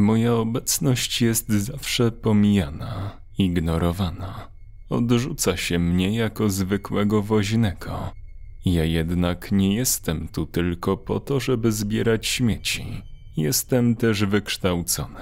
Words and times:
Moja 0.00 0.34
obecność 0.34 1.22
jest 1.22 1.48
zawsze 1.48 2.12
pomijana, 2.12 3.20
ignorowana. 3.38 4.48
Odrzuca 4.90 5.56
się 5.56 5.78
mnie 5.78 6.16
jako 6.16 6.50
zwykłego 6.50 7.22
woźnego. 7.22 8.12
Ja 8.64 8.84
jednak 8.84 9.52
nie 9.52 9.74
jestem 9.74 10.28
tu 10.28 10.46
tylko 10.46 10.96
po 10.96 11.20
to, 11.20 11.40
żeby 11.40 11.72
zbierać 11.72 12.26
śmieci. 12.26 13.02
Jestem 13.36 13.96
też 13.96 14.24
wykształcony. 14.24 15.20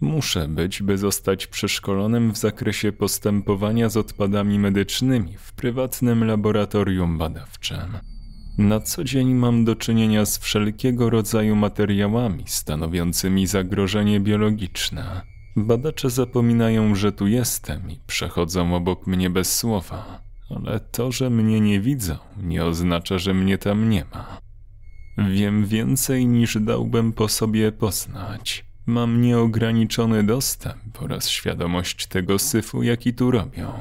Muszę 0.00 0.48
być, 0.48 0.82
by 0.82 0.98
zostać 0.98 1.46
przeszkolonym 1.46 2.32
w 2.32 2.38
zakresie 2.38 2.92
postępowania 2.92 3.88
z 3.88 3.96
odpadami 3.96 4.58
medycznymi 4.58 5.36
w 5.38 5.52
prywatnym 5.52 6.24
laboratorium 6.24 7.18
badawczym. 7.18 8.13
Na 8.58 8.80
co 8.80 9.04
dzień 9.04 9.34
mam 9.34 9.64
do 9.64 9.76
czynienia 9.76 10.26
z 10.26 10.38
wszelkiego 10.38 11.10
rodzaju 11.10 11.56
materiałami 11.56 12.44
stanowiącymi 12.46 13.46
zagrożenie 13.46 14.20
biologiczne. 14.20 15.22
Badacze 15.56 16.10
zapominają, 16.10 16.94
że 16.94 17.12
tu 17.12 17.26
jestem 17.26 17.90
i 17.90 18.00
przechodzą 18.06 18.74
obok 18.74 19.06
mnie 19.06 19.30
bez 19.30 19.56
słowa, 19.56 20.22
ale 20.50 20.80
to, 20.80 21.12
że 21.12 21.30
mnie 21.30 21.60
nie 21.60 21.80
widzą, 21.80 22.16
nie 22.42 22.64
oznacza, 22.64 23.18
że 23.18 23.34
mnie 23.34 23.58
tam 23.58 23.90
nie 23.90 24.04
ma. 24.14 24.38
Wiem 25.30 25.66
więcej 25.66 26.26
niż 26.26 26.58
dałbym 26.60 27.12
po 27.12 27.28
sobie 27.28 27.72
poznać. 27.72 28.64
Mam 28.86 29.20
nieograniczony 29.20 30.24
dostęp 30.24 31.02
oraz 31.02 31.28
świadomość 31.28 32.06
tego 32.06 32.38
syfu, 32.38 32.82
jaki 32.82 33.14
tu 33.14 33.30
robią. 33.30 33.72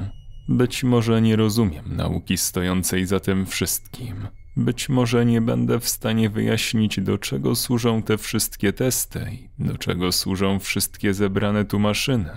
Być 0.50 0.84
może 0.84 1.22
nie 1.22 1.36
rozumiem 1.36 1.96
nauki 1.96 2.38
stojącej 2.38 3.06
za 3.06 3.20
tym 3.20 3.46
wszystkim. 3.46 4.28
Być 4.58 4.90
może 4.90 5.26
nie 5.26 5.42
będę 5.42 5.80
w 5.80 5.90
stanie 5.90 6.30
wyjaśnić, 6.30 7.02
do 7.02 7.18
czego 7.18 7.56
służą 7.56 8.04
te 8.04 8.18
wszystkie 8.18 8.74
testy 8.74 9.28
i 9.60 9.64
do 9.64 9.78
czego 9.78 10.12
służą 10.12 10.60
wszystkie 10.60 11.14
zebrane 11.14 11.66
tu 11.66 11.80
maszyny, 11.80 12.30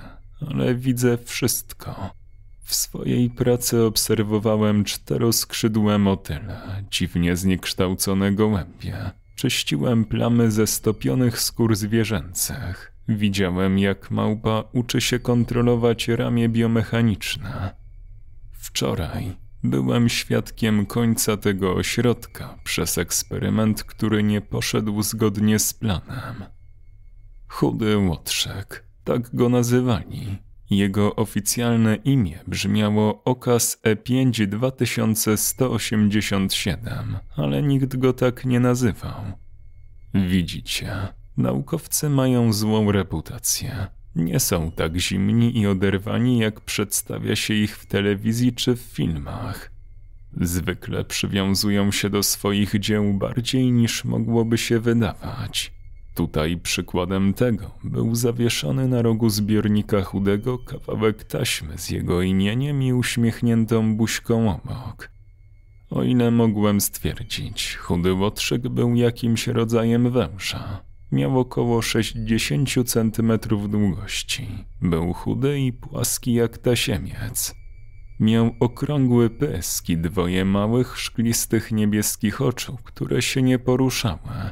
ale 0.50 0.74
widzę 0.74 1.18
wszystko. 1.24 2.10
W 2.64 2.74
swojej 2.74 3.30
pracy 3.30 3.82
obserwowałem 3.82 4.84
czteroskrzydłe 4.84 5.98
motyle, 5.98 6.84
dziwnie 6.90 7.36
zniekształcone 7.36 8.32
gołębie. 8.32 9.10
Czyściłem 9.36 10.04
plamy 10.04 10.50
ze 10.50 10.66
stopionych 10.66 11.40
skór 11.40 11.76
zwierzęcych. 11.76 12.92
Widziałem, 13.08 13.78
jak 13.78 14.10
małpa 14.10 14.64
uczy 14.72 15.00
się 15.00 15.18
kontrolować 15.18 16.08
ramię 16.08 16.48
biomechaniczne. 16.48 17.74
Wczoraj 18.52 19.36
byłem 19.64 20.08
świadkiem 20.08 20.86
końca 20.86 21.36
tego 21.36 21.74
ośrodka 21.74 22.58
przez 22.64 22.98
eksperyment, 22.98 23.84
który 23.84 24.22
nie 24.22 24.40
poszedł 24.40 25.02
zgodnie 25.02 25.58
z 25.58 25.74
planem. 25.74 26.44
Chudy 27.48 27.98
łotrzek, 27.98 28.84
tak 29.04 29.34
go 29.34 29.48
nazywali. 29.48 30.38
Jego 30.70 31.16
oficjalne 31.16 31.96
imię 31.96 32.38
brzmiało 32.46 33.24
Okaz 33.24 33.80
E5 33.82 34.46
2187, 34.46 37.16
ale 37.36 37.62
nikt 37.62 37.96
go 37.96 38.12
tak 38.12 38.44
nie 38.44 38.60
nazywał. 38.60 39.20
Widzicie, 40.14 41.08
naukowcy 41.36 42.10
mają 42.10 42.52
złą 42.52 42.92
reputację. 42.92 43.86
Nie 44.16 44.40
są 44.40 44.70
tak 44.70 44.96
zimni 44.96 45.58
i 45.58 45.66
oderwani, 45.66 46.38
jak 46.38 46.60
przedstawia 46.60 47.36
się 47.36 47.54
ich 47.54 47.78
w 47.78 47.86
telewizji 47.86 48.52
czy 48.52 48.76
w 48.76 48.80
filmach. 48.80 49.70
Zwykle 50.40 51.04
przywiązują 51.04 51.92
się 51.92 52.10
do 52.10 52.22
swoich 52.22 52.80
dzieł 52.80 53.14
bardziej 53.14 53.72
niż 53.72 54.04
mogłoby 54.04 54.58
się 54.58 54.80
wydawać. 54.80 55.72
Tutaj 56.14 56.56
przykładem 56.56 57.34
tego 57.34 57.70
był 57.84 58.14
zawieszony 58.14 58.88
na 58.88 59.02
rogu 59.02 59.28
zbiornika 59.30 60.02
chudego 60.02 60.58
kawałek 60.58 61.24
taśmy 61.24 61.78
z 61.78 61.90
jego 61.90 62.22
imieniem 62.22 62.82
i 62.82 62.92
uśmiechniętą 62.92 63.96
buźką 63.96 64.50
obok. 64.50 65.10
O 65.90 66.02
ile 66.02 66.30
mogłem 66.30 66.80
stwierdzić, 66.80 67.76
chudy 67.76 68.12
łotrzyk 68.12 68.68
był 68.68 68.94
jakimś 68.94 69.46
rodzajem 69.46 70.10
węża. 70.10 70.85
Miał 71.12 71.38
około 71.38 71.82
60 71.82 72.68
cm 72.86 73.38
długości. 73.68 74.48
Był 74.82 75.12
chudy 75.12 75.60
i 75.60 75.72
płaski 75.72 76.34
jak 76.34 76.58
tasiemiec. 76.58 77.54
Miał 78.20 78.54
okrągły 78.60 79.30
pysk 79.30 79.88
i 79.88 79.98
dwoje 79.98 80.44
małych, 80.44 80.98
szklistych 80.98 81.72
niebieskich 81.72 82.40
oczu, 82.40 82.78
które 82.84 83.22
się 83.22 83.42
nie 83.42 83.58
poruszały. 83.58 84.50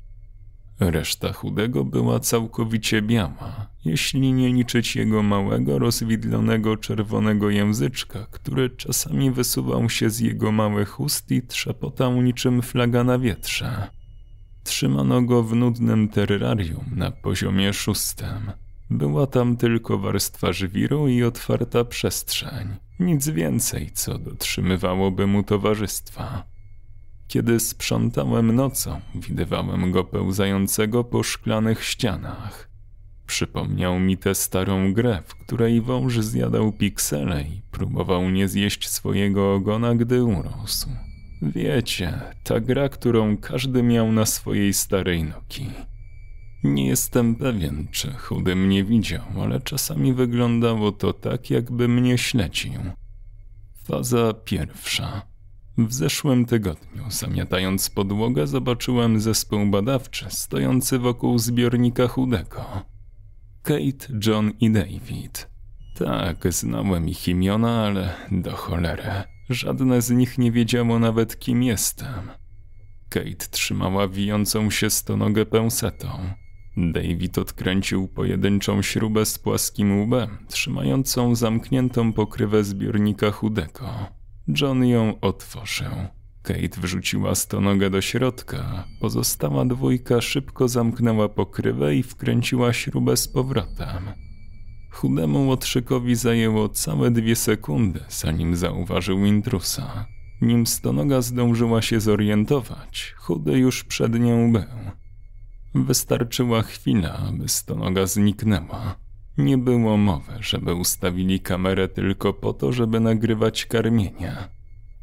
Reszta 0.81 1.33
chudego 1.33 1.85
była 1.85 2.21
całkowicie 2.21 3.03
biała, 3.03 3.71
jeśli 3.85 4.33
nie 4.33 4.53
liczyć 4.53 4.97
jego 4.97 5.23
małego, 5.23 5.79
rozwidlonego 5.79 6.77
czerwonego 6.77 7.51
języczka, 7.51 8.27
który 8.31 8.71
czasami 8.71 9.31
wysuwał 9.31 9.91
się 9.91 10.11
z 10.11 10.21
jego 10.21 10.53
małych 10.53 11.01
ust 11.01 11.31
i 11.31 11.43
trzepotał 11.43 12.23
niczym 12.23 12.63
flaga 12.63 13.05
na 13.05 13.19
wietrze. 13.19 13.91
Trzymano 14.65 15.23
go 15.23 15.43
w 15.43 15.55
nudnym 15.57 16.09
terrarium 16.09 16.85
na 16.97 17.11
poziomie 17.11 17.73
szóstym. 17.73 18.53
Była 18.91 19.27
tam 19.27 19.57
tylko 19.57 19.99
warstwa 19.99 20.53
żwiru 20.53 21.09
i 21.09 21.23
otwarta 21.23 21.85
przestrzeń. 21.85 22.69
Nic 23.01 23.29
więcej, 23.29 23.91
co 23.95 24.19
dotrzymywałoby 24.19 25.27
mu 25.27 25.43
towarzystwa. 25.43 26.45
Kiedy 27.29 27.61
sprzątałem 27.61 28.55
nocą, 28.55 29.01
widywałem 29.15 29.93
go 29.93 30.05
pełzającego 30.05 31.05
po 31.05 31.23
szklanych 31.23 31.85
ścianach. 31.85 32.69
Przypomniał 33.27 34.01
mi 34.01 34.19
tę 34.19 34.35
starą 34.35 34.93
grę, 34.93 35.23
w 35.27 35.35
której 35.35 35.81
wąż 35.81 36.19
zjadał 36.19 36.73
piksele 36.73 37.43
i 37.43 37.63
próbował 37.71 38.31
nie 38.31 38.49
zjeść 38.49 38.89
swojego 38.89 39.55
ogona, 39.55 39.95
gdy 39.95 40.25
urósł. 40.25 40.89
Wiecie, 41.43 42.21
ta 42.45 42.61
gra, 42.61 42.89
którą 42.89 43.37
każdy 43.37 43.83
miał 43.83 44.13
na 44.13 44.27
swojej 44.27 44.75
starej 44.75 45.25
noki. 45.25 45.67
Nie 46.65 46.87
jestem 46.87 47.35
pewien, 47.37 47.87
czy 47.91 48.13
chudy 48.13 48.57
mnie 48.57 48.85
widział, 48.85 49.25
ale 49.43 49.61
czasami 49.61 50.15
wyglądało 50.15 50.93
to 50.93 51.13
tak, 51.13 51.51
jakby 51.51 51.89
mnie 51.89 52.19
śledził. 52.19 52.81
Faza 53.85 54.33
pierwsza. 54.45 55.23
W 55.79 55.93
zeszłym 55.93 56.45
tygodniu, 56.45 57.05
zamiatając 57.09 57.91
podłogę, 57.91 58.47
zobaczyłem 58.47 59.21
zespół 59.21 59.67
badawczy 59.67 60.27
stojący 60.29 60.99
wokół 60.99 61.39
zbiornika 61.39 62.09
chudego. 62.09 62.65
Kate, 63.63 64.09
John 64.27 64.53
i 64.61 64.71
David. 64.71 65.49
Tak, 65.99 66.53
znałem 66.53 67.09
ich 67.09 67.29
imiona, 67.29 67.87
ale 67.87 68.15
do 68.31 68.53
cholery. 68.57 69.34
Żadne 69.51 70.03
z 70.03 70.11
nich 70.11 70.39
nie 70.39 70.53
wiedziało 70.53 70.99
nawet, 70.99 71.39
kim 71.39 71.63
jestem. 71.63 72.31
Kate 73.09 73.47
trzymała 73.51 74.09
wijącą 74.09 74.71
się 74.71 74.91
stonogę 74.91 75.47
pęsetą. 75.47 76.09
David 76.77 77.39
odkręcił 77.39 78.09
pojedynczą 78.09 78.83
śrubę 78.83 79.27
z 79.27 79.39
płaskim 79.39 80.03
łbem, 80.03 80.39
trzymającą 80.49 81.35
zamkniętą 81.35 82.13
pokrywę 82.13 82.65
zbiornika 82.65 83.31
chudego. 83.31 83.89
John 84.61 84.85
ją 84.85 85.21
otworzył. 85.21 85.93
Kate 86.43 86.81
wrzuciła 86.81 87.35
stonogę 87.35 87.91
do 87.91 88.01
środka. 88.01 88.85
Pozostała 89.01 89.65
dwójka 89.65 90.21
szybko 90.21 90.69
zamknęła 90.69 91.29
pokrywę 91.29 91.97
i 91.97 92.03
wkręciła 92.03 92.73
śrubę 92.73 93.17
z 93.17 93.29
powrotem. 93.29 94.24
Chudemu 94.95 95.49
łotrzykowi 95.49 96.15
zajęło 96.15 96.69
całe 96.69 97.11
dwie 97.11 97.37
sekundy, 97.37 98.01
zanim 98.09 98.57
zauważył 98.57 99.25
intrusa. 99.25 100.07
Nim 100.41 100.67
stonoga 100.67 101.23
zdążyła 101.23 101.83
się 101.83 102.01
zorientować, 102.01 103.15
chudy 103.17 103.59
już 103.59 103.85
przed 103.85 104.21
nią 104.21 104.53
był. 104.53 104.63
Wystarczyła 105.75 106.63
chwila, 106.63 107.17
aby 107.17 107.49
stonoga 107.49 108.07
zniknęła. 108.07 108.97
Nie 109.39 109.59
było 109.59 109.97
mowy, 109.97 110.33
żeby 110.41 110.75
ustawili 110.75 111.41
kamerę 111.41 111.89
tylko 111.89 112.33
po 112.33 112.53
to, 112.53 112.73
żeby 112.73 113.01
nagrywać 113.01 113.67
karmienia. 113.67 114.49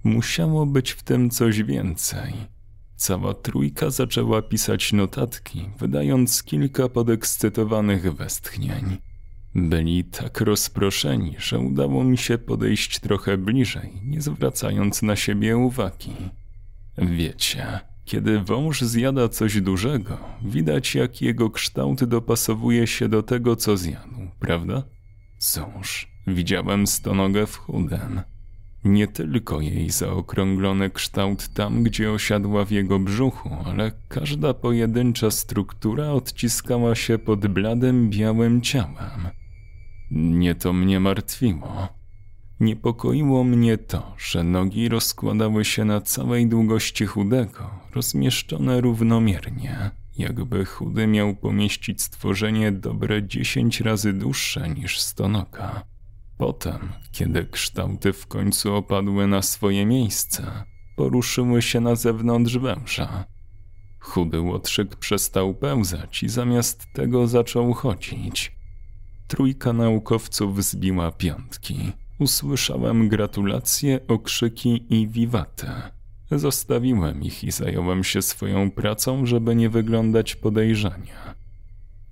Musiało 0.04 0.66
być 0.66 0.92
w 0.92 1.04
tym 1.04 1.30
coś 1.30 1.64
więcej. 1.64 2.34
Cała 2.96 3.34
trójka 3.34 3.90
zaczęła 3.90 4.42
pisać 4.42 4.94
notatki, 4.94 5.70
wydając 5.78 6.44
kilka 6.44 6.90
podekscytowanych 6.90 8.14
westchnień. 8.14 9.11
Byli 9.56 10.04
tak 10.04 10.42
rozproszeni, 10.42 11.36
że 11.40 11.60
udało 11.60 12.04
mi 12.04 12.18
się 12.18 12.38
podejść 12.38 13.00
trochę 13.00 13.38
bliżej, 13.38 13.92
nie 14.04 14.22
zwracając 14.22 15.02
na 15.02 15.16
siebie 15.16 15.58
uwagi. 15.58 16.14
Wiecie, 16.98 17.80
kiedy 18.06 18.40
wąż 18.40 18.82
zjada 18.82 19.30
coś 19.30 19.62
dużego, 19.62 20.18
widać 20.46 20.96
jak 20.96 21.22
jego 21.22 21.50
kształt 21.50 22.04
dopasowuje 22.04 22.88
się 22.88 23.10
do 23.10 23.24
tego, 23.24 23.56
co 23.56 23.78
zjadł, 23.78 24.28
prawda? 24.40 24.84
Cóż, 25.38 26.08
widziałem 26.28 26.88
stonogę 26.88 27.48
w 27.48 27.58
chudem. 27.58 28.22
Nie 28.84 29.08
tylko 29.08 29.62
jej 29.62 29.90
zaokrąglony 29.90 30.90
kształt 30.90 31.48
tam, 31.48 31.84
gdzie 31.84 32.12
osiadła 32.12 32.66
w 32.66 32.72
jego 32.72 33.00
brzuchu, 33.00 33.50
ale 33.66 33.92
każda 34.08 34.54
pojedyncza 34.54 35.32
struktura 35.32 36.12
odciskała 36.12 36.96
się 36.96 37.18
pod 37.18 37.48
bladym 37.48 38.10
białym 38.10 38.62
ciałem. 38.62 39.41
Nie 40.12 40.56
to 40.56 40.74
mnie 40.74 41.00
martwiło. 41.00 41.88
Niepokoiło 42.60 43.44
mnie 43.44 43.78
to, 43.78 44.16
że 44.18 44.44
nogi 44.44 44.90
rozkładały 44.90 45.66
się 45.66 45.86
na 45.86 46.02
całej 46.02 46.48
długości 46.48 47.06
chudego, 47.06 47.70
rozmieszczone 47.96 48.82
równomiernie, 48.82 49.92
jakby 50.18 50.66
chudy 50.66 51.08
miał 51.08 51.36
pomieścić 51.36 52.02
stworzenie 52.02 52.72
dobre 52.72 53.28
dziesięć 53.28 53.82
razy 53.82 54.14
dłuższe 54.14 54.70
niż 54.70 55.00
stonoka. 55.00 55.86
Potem, 56.38 56.90
kiedy 57.12 57.46
kształty 57.46 58.14
w 58.14 58.28
końcu 58.28 58.76
opadły 58.76 59.28
na 59.28 59.42
swoje 59.42 59.86
miejsce, 59.86 60.64
poruszyły 60.96 61.62
się 61.62 61.80
na 61.80 61.96
zewnątrz 61.96 62.58
węża. 62.58 63.26
Chudy 64.00 64.42
łotrzyk 64.42 64.96
przestał 64.96 65.54
pełzać 65.54 66.24
i 66.24 66.30
zamiast 66.30 66.94
tego 66.94 67.28
zaczął 67.28 67.74
chodzić. 67.74 68.61
Trójka 69.32 69.74
naukowców 69.74 70.64
zbiła 70.64 71.12
piątki. 71.12 71.92
Usłyszałem 72.20 73.10
gratulacje, 73.10 74.00
okrzyki 74.08 74.86
i 74.90 75.08
wiwatę. 75.08 75.92
Zostawiłem 76.32 77.24
ich 77.24 77.44
i 77.44 77.52
zająłem 77.52 78.04
się 78.04 78.22
swoją 78.22 78.72
pracą, 78.72 79.26
żeby 79.26 79.56
nie 79.56 79.70
wyglądać 79.70 80.36
podejrzania. 80.36 81.36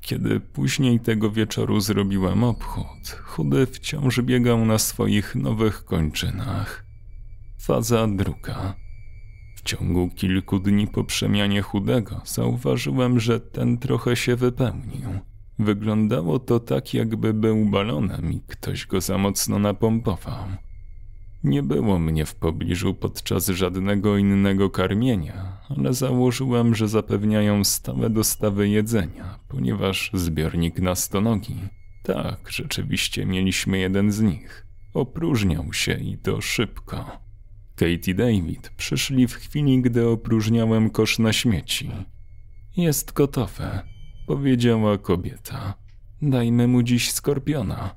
Kiedy 0.01 0.39
później 0.39 0.99
tego 0.99 1.31
wieczoru 1.31 1.79
zrobiłem 1.79 2.43
obchód, 2.43 3.09
chudy 3.23 3.65
wciąż 3.65 4.21
biegał 4.21 4.65
na 4.65 4.77
swoich 4.77 5.35
nowych 5.35 5.85
kończynach. 5.85 6.85
Faza 7.61 8.07
druga. 8.07 8.75
W 9.55 9.61
ciągu 9.61 10.09
kilku 10.09 10.59
dni 10.59 10.87
po 10.87 11.03
przemianie 11.03 11.61
chudego 11.61 12.21
zauważyłem, 12.25 13.19
że 13.19 13.39
ten 13.39 13.77
trochę 13.77 14.15
się 14.15 14.35
wypełnił. 14.35 15.28
Wyglądało 15.59 16.39
to 16.39 16.59
tak, 16.59 16.93
jakby 16.93 17.33
był 17.33 17.65
balonem 17.65 18.33
i 18.33 18.41
ktoś 18.47 18.85
go 18.85 19.01
za 19.01 19.17
mocno 19.17 19.59
napompował. 19.59 20.45
Nie 21.43 21.63
było 21.63 21.99
mnie 21.99 22.25
w 22.25 22.35
pobliżu 22.35 22.93
podczas 22.93 23.47
żadnego 23.47 24.17
innego 24.17 24.69
karmienia, 24.69 25.57
ale 25.69 25.93
założyłem, 25.93 26.75
że 26.75 26.87
zapewniają 26.87 27.63
stałe 27.63 28.09
dostawy 28.09 28.69
jedzenia, 28.69 29.39
ponieważ 29.47 30.11
zbiornik 30.13 30.79
na 30.79 30.95
stonogi. 30.95 31.55
Tak, 32.03 32.49
rzeczywiście 32.49 33.25
mieliśmy 33.25 33.77
jeden 33.77 34.11
z 34.11 34.21
nich. 34.21 34.67
Opróżniał 34.93 35.73
się 35.73 35.93
i 35.93 36.17
to 36.17 36.41
szybko. 36.41 37.05
Kate 37.75 38.11
i 38.11 38.15
David 38.15 38.69
przyszli 38.77 39.27
w 39.27 39.33
chwili, 39.33 39.81
gdy 39.81 40.07
opróżniałem 40.07 40.89
kosz 40.89 41.19
na 41.19 41.33
śmieci. 41.33 41.91
Jest 42.77 43.13
gotowe, 43.13 43.81
powiedziała 44.29 44.97
kobieta. 44.97 45.73
Dajmy 46.21 46.67
mu 46.67 46.83
dziś 46.83 47.11
skorpiona. 47.11 47.95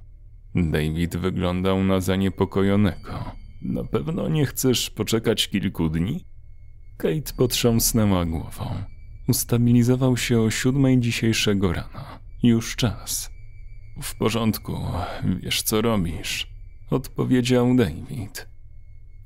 David 0.55 1.17
wyglądał 1.17 1.84
na 1.84 2.00
zaniepokojonego. 2.00 3.25
Na 3.62 3.84
pewno 3.84 4.29
nie 4.29 4.46
chcesz 4.46 4.90
poczekać 4.90 5.49
kilku 5.49 5.88
dni? 5.88 6.25
Kate 6.96 7.32
potrząsnęła 7.37 8.25
głową. 8.25 8.64
Ustabilizował 9.29 10.17
się 10.17 10.40
o 10.40 10.50
siódmej 10.50 11.00
dzisiejszego 11.00 11.73
rana. 11.73 12.19
Już 12.43 12.76
czas. 12.76 13.31
W 14.02 14.19
porządku, 14.19 14.76
wiesz 15.43 15.62
co 15.62 15.82
robisz, 15.82 16.46
odpowiedział 16.90 17.76
David. 17.76 18.49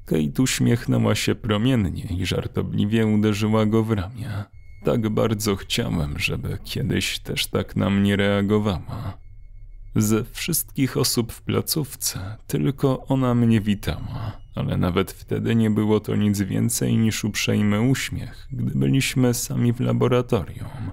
Kate 0.05 0.43
uśmiechnęła 0.43 1.15
się 1.15 1.35
promiennie 1.35 2.05
i 2.19 2.27
żartobliwie 2.27 3.07
uderzyła 3.07 3.67
go 3.67 3.85
w 3.85 3.91
ramię. 3.91 4.56
Tak 4.87 5.09
bardzo 5.09 5.57
chciałem, 5.57 6.19
żeby 6.19 6.59
kiedyś 6.65 7.19
też 7.19 7.47
tak 7.47 7.77
na 7.77 7.91
mnie 7.91 8.17
reagowała. 8.17 9.19
Ze 9.97 10.25
wszystkich 10.25 10.97
osób 10.97 11.33
w 11.33 11.43
placówce 11.43 12.37
tylko 12.47 13.07
ona 13.07 13.35
mnie 13.35 13.61
witała, 13.61 14.33
ale 14.55 14.77
nawet 14.77 15.13
wtedy 15.13 15.55
nie 15.55 15.71
było 15.71 16.01
to 16.01 16.17
nic 16.17 16.41
więcej 16.41 16.97
niż 16.97 17.25
uprzejmy 17.25 17.81
uśmiech, 17.81 18.49
gdy 18.53 18.79
byliśmy 18.79 19.35
sami 19.35 19.73
w 19.73 19.81
laboratorium. 19.81 20.91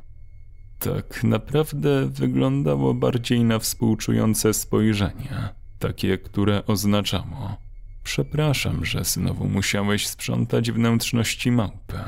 Tak 0.80 1.24
naprawdę 1.24 2.10
wyglądało 2.10 2.94
bardziej 2.94 3.44
na 3.44 3.60
współczujące 3.60 4.54
spojrzenie, 4.54 5.50
takie, 5.80 6.18
które 6.18 6.66
oznaczało: 6.66 7.58
Przepraszam, 8.04 8.86
że 8.86 9.04
znowu 9.04 9.50
musiałeś 9.50 10.08
sprzątać 10.08 10.72
wnętrzności 10.72 11.52
małpy. 11.52 12.00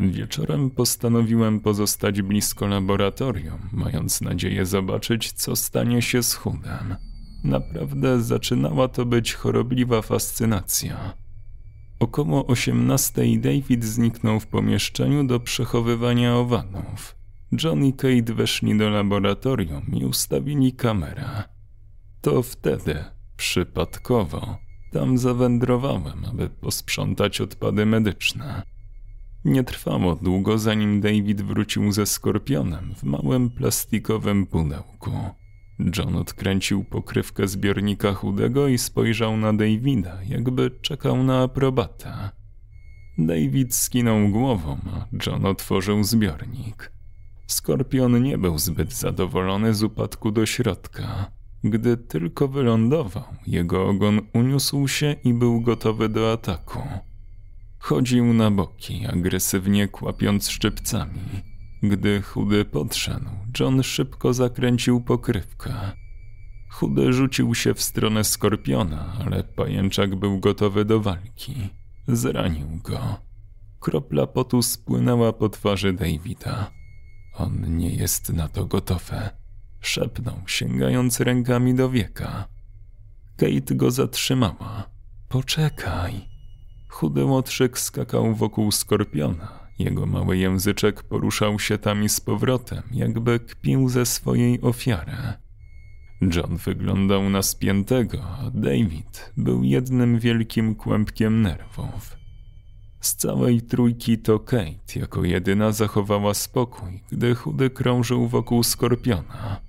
Wieczorem 0.00 0.70
postanowiłem 0.70 1.60
pozostać 1.60 2.22
blisko 2.22 2.66
laboratorium, 2.66 3.58
mając 3.72 4.20
nadzieję 4.20 4.66
zobaczyć, 4.66 5.32
co 5.32 5.56
stanie 5.56 6.02
się 6.02 6.22
z 6.22 6.34
chudem. 6.34 6.96
Naprawdę 7.44 8.22
zaczynała 8.22 8.88
to 8.88 9.06
być 9.06 9.34
chorobliwa 9.34 10.02
fascynacja. 10.02 11.14
Około 11.98 12.46
18 12.46 13.22
David 13.38 13.84
zniknął 13.84 14.40
w 14.40 14.46
pomieszczeniu 14.46 15.24
do 15.24 15.40
przechowywania 15.40 16.36
owadów. 16.36 17.16
John 17.64 17.84
i 17.84 17.92
Kate 17.92 18.34
weszli 18.34 18.78
do 18.78 18.90
laboratorium 18.90 19.86
i 19.92 20.04
ustawili 20.04 20.72
kamerę. 20.72 21.42
To 22.20 22.42
wtedy, 22.42 23.04
przypadkowo, 23.36 24.56
tam 24.92 25.18
zawędrowałem, 25.18 26.24
aby 26.24 26.48
posprzątać 26.48 27.40
odpady 27.40 27.86
medyczne. 27.86 28.62
Nie 29.44 29.64
trwało 29.64 30.16
długo, 30.16 30.58
zanim 30.58 31.00
David 31.00 31.42
wrócił 31.42 31.92
ze 31.92 32.06
skorpionem 32.06 32.94
w 32.94 33.02
małym 33.02 33.50
plastikowym 33.50 34.46
pudełku. 34.46 35.10
John 35.98 36.16
odkręcił 36.16 36.84
pokrywkę 36.84 37.48
zbiornika 37.48 38.12
chudego 38.12 38.68
i 38.68 38.78
spojrzał 38.78 39.36
na 39.36 39.52
Davida, 39.52 40.18
jakby 40.28 40.70
czekał 40.70 41.24
na 41.24 41.42
aprobatę. 41.42 42.30
David 43.18 43.74
skinął 43.74 44.28
głową, 44.28 44.76
a 44.92 45.06
John 45.26 45.46
otworzył 45.46 46.04
zbiornik. 46.04 46.92
Skorpion 47.46 48.22
nie 48.22 48.38
był 48.38 48.58
zbyt 48.58 48.92
zadowolony 48.92 49.74
z 49.74 49.82
upadku 49.82 50.30
do 50.30 50.46
środka. 50.46 51.30
Gdy 51.64 51.96
tylko 51.96 52.48
wylądował, 52.48 53.24
jego 53.46 53.88
ogon 53.88 54.20
uniósł 54.34 54.88
się 54.88 55.16
i 55.24 55.34
był 55.34 55.60
gotowy 55.60 56.08
do 56.08 56.32
ataku. 56.32 56.78
Chodził 57.82 58.34
na 58.34 58.50
boki, 58.50 59.06
agresywnie 59.06 59.88
kłapiąc 59.88 60.48
szczypcami. 60.48 61.20
Gdy 61.82 62.22
chudy 62.22 62.64
podszedł, 62.64 63.30
John 63.60 63.82
szybko 63.82 64.34
zakręcił 64.34 65.00
pokrywkę. 65.00 65.74
Chudy 66.70 67.12
rzucił 67.12 67.54
się 67.54 67.74
w 67.74 67.82
stronę 67.82 68.24
skorpiona, 68.24 69.16
ale 69.24 69.44
pajęczak 69.44 70.16
był 70.16 70.40
gotowy 70.40 70.84
do 70.84 71.00
walki. 71.00 71.54
Zranił 72.08 72.66
go. 72.84 73.16
Kropla 73.80 74.26
potu 74.26 74.62
spłynęła 74.62 75.32
po 75.32 75.48
twarzy 75.48 75.92
Davida. 75.92 76.70
On 77.34 77.76
nie 77.76 77.90
jest 77.90 78.32
na 78.32 78.48
to 78.48 78.66
gotowy. 78.66 79.28
Szepnął, 79.80 80.36
sięgając 80.46 81.20
rękami 81.20 81.74
do 81.74 81.90
wieka. 81.90 82.48
Kate 83.36 83.74
go 83.74 83.90
zatrzymała. 83.90 84.90
Poczekaj. 85.28 86.31
Chudy 86.92 87.24
łotrzyk 87.24 87.78
skakał 87.78 88.34
wokół 88.34 88.72
skorpiona. 88.72 89.48
Jego 89.78 90.06
mały 90.06 90.36
języczek 90.36 91.02
poruszał 91.02 91.58
się 91.58 91.78
tam 91.78 92.04
i 92.04 92.08
z 92.08 92.20
powrotem, 92.20 92.82
jakby 92.92 93.40
kpił 93.40 93.88
ze 93.88 94.06
swojej 94.06 94.60
ofiary. 94.60 95.12
John 96.20 96.56
wyglądał 96.56 97.30
na 97.30 97.42
spiętego, 97.42 98.18
a 98.22 98.50
David 98.54 99.32
był 99.36 99.62
jednym 99.62 100.18
wielkim 100.18 100.74
kłębkiem 100.74 101.42
nerwów. 101.42 102.16
Z 103.00 103.14
całej 103.14 103.62
trójki 103.62 104.18
to 104.18 104.38
Kate 104.38 104.98
jako 104.98 105.24
jedyna 105.24 105.72
zachowała 105.72 106.34
spokój, 106.34 107.02
gdy 107.12 107.34
chudy 107.34 107.70
krążył 107.70 108.28
wokół 108.28 108.62
skorpiona. 108.62 109.60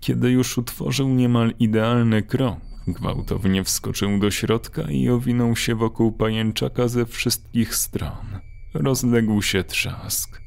Kiedy 0.00 0.30
już 0.30 0.58
utworzył 0.58 1.08
niemal 1.08 1.52
idealny 1.58 2.22
krąg, 2.22 2.62
Gwałtownie 2.86 3.64
wskoczył 3.64 4.18
do 4.18 4.30
środka 4.30 4.82
i 4.82 5.08
owinął 5.08 5.56
się 5.56 5.74
wokół 5.74 6.12
pajęczaka 6.12 6.88
ze 6.88 7.06
wszystkich 7.06 7.76
stron. 7.76 8.40
Rozległ 8.74 9.42
się 9.42 9.64
trzask. 9.64 10.40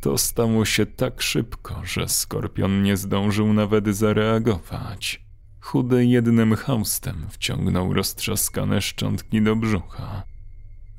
To 0.00 0.18
stało 0.18 0.64
się 0.64 0.86
tak 0.86 1.22
szybko, 1.22 1.80
że 1.84 2.08
skorpion 2.08 2.82
nie 2.82 2.96
zdążył 2.96 3.52
nawet 3.52 3.88
zareagować. 3.88 5.24
Chudy 5.60 6.06
jednym 6.06 6.56
haustem 6.56 7.26
wciągnął 7.30 7.94
roztrzaskane 7.94 8.82
szczątki 8.82 9.42
do 9.42 9.56
brzucha. 9.56 10.22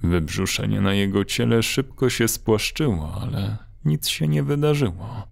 Wybrzuszenie 0.03 0.81
na 0.81 0.93
jego 0.93 1.25
ciele 1.25 1.63
szybko 1.63 2.09
się 2.09 2.27
spłaszczyło, 2.27 3.19
ale 3.21 3.57
nic 3.85 4.07
się 4.07 4.27
nie 4.27 4.43
wydarzyło. 4.43 5.27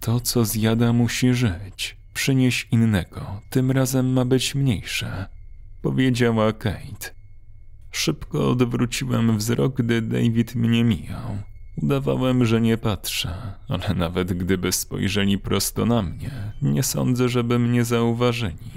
To, 0.00 0.20
co 0.20 0.44
zjada, 0.44 0.92
musi 0.92 1.34
żyć. 1.34 1.96
Przynieś 2.16 2.68
innego, 2.72 3.40
tym 3.50 3.70
razem 3.70 4.12
ma 4.12 4.24
być 4.24 4.54
mniejsze. 4.54 5.26
powiedziała 5.82 6.52
Kate. 6.52 7.14
Szybko 7.90 8.50
odwróciłem 8.50 9.38
wzrok, 9.38 9.76
gdy 9.76 10.02
David 10.02 10.54
mnie 10.54 10.84
mijał. 10.84 11.38
Udawałem, 11.82 12.44
że 12.44 12.60
nie 12.60 12.78
patrzę, 12.78 13.56
ale 13.68 13.94
nawet 13.94 14.32
gdyby 14.32 14.72
spojrzeli 14.72 15.38
prosto 15.38 15.86
na 15.86 16.02
mnie, 16.02 16.52
nie 16.62 16.82
sądzę, 16.82 17.28
żeby 17.28 17.58
mnie 17.58 17.84
zauważyli. 17.84 18.70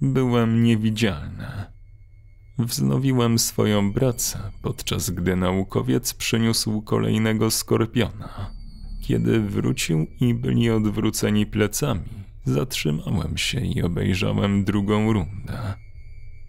Byłem 0.00 0.62
niewidzialny. 0.62 1.46
Wznowiłem 2.58 3.38
swoją 3.38 3.92
pracę, 3.92 4.38
podczas 4.62 5.10
gdy 5.10 5.36
naukowiec 5.36 6.14
przyniósł 6.14 6.82
kolejnego 6.82 7.50
skorpiona. 7.50 8.50
Kiedy 9.02 9.40
wrócił 9.40 10.06
i 10.20 10.34
byli 10.34 10.70
odwróceni 10.70 11.46
plecami, 11.46 12.25
zatrzymałem 12.46 13.36
się 13.36 13.60
i 13.60 13.82
obejrzałem 13.82 14.64
drugą 14.64 15.12
rundę. 15.12 15.74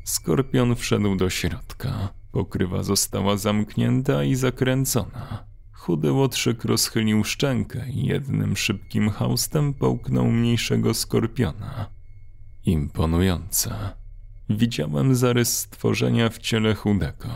Skorpion 0.03 0.75
wszedł 0.75 1.15
do 1.15 1.29
środka. 1.29 2.09
Pokrywa 2.31 2.83
została 2.83 3.37
zamknięta 3.37 4.23
i 4.23 4.35
zakręcona. 4.35 5.47
Chudy 5.71 6.11
łotrzyk 6.11 6.65
rozchylił 6.65 7.23
szczękę 7.23 7.89
i 7.89 8.05
jednym 8.05 8.57
szybkim 8.57 9.09
haustem 9.09 9.73
połknął 9.73 10.31
mniejszego 10.31 10.93
skorpiona. 10.93 11.89
Imponujące. 12.65 13.75
Widziałem 14.49 15.15
zarys 15.15 15.57
stworzenia 15.57 16.29
w 16.29 16.37
ciele 16.37 16.75
chudego. 16.75 17.27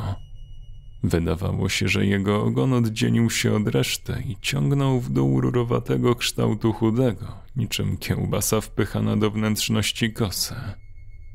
Wydawało 1.04 1.70
się, 1.70 1.88
że 1.88 2.06
jego 2.06 2.44
ogon 2.44 2.74
oddzielił 2.74 3.30
się 3.30 3.56
od 3.56 3.68
reszty 3.68 4.24
i 4.28 4.36
ciągnął 4.42 5.00
w 5.00 5.10
dół 5.10 5.42
rurowatego 5.42 6.16
kształtu 6.16 6.74
chudego, 6.74 7.28
niczym 7.56 7.98
kiełbasa 7.98 8.62
wpychana 8.62 9.18
do 9.18 9.32
wnętrzności 9.32 10.14
kosy. 10.14 10.56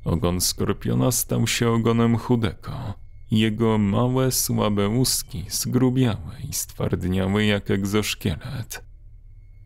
Ogon 0.05 0.41
skorpiona 0.41 1.13
stał 1.13 1.47
się 1.47 1.71
ogonem 1.71 2.17
chudego. 2.17 2.73
Jego 3.31 3.79
małe, 3.79 4.33
słabe 4.33 4.89
łuski 4.89 5.45
zgrubiały 5.49 6.33
i 6.49 6.53
stwardniały 6.53 7.45
jak 7.45 7.71
egzoszkielet. 7.71 8.85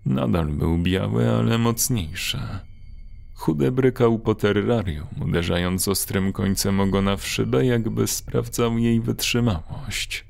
Nadal 0.06 0.46
był 0.46 0.78
biały, 0.78 1.30
ale 1.30 1.58
mocniejszy. 1.58 2.38
Chude 3.40 3.72
brykał 3.72 4.18
po 4.18 4.34
terrarium, 4.34 5.06
uderzając 5.20 5.88
ostrym 5.88 6.32
końcem 6.32 6.80
ogona 6.80 7.16
w 7.16 7.26
szybę, 7.26 7.66
jakby 7.66 8.06
sprawdzał 8.06 8.78
jej 8.78 9.00
wytrzymałość. 9.00 10.26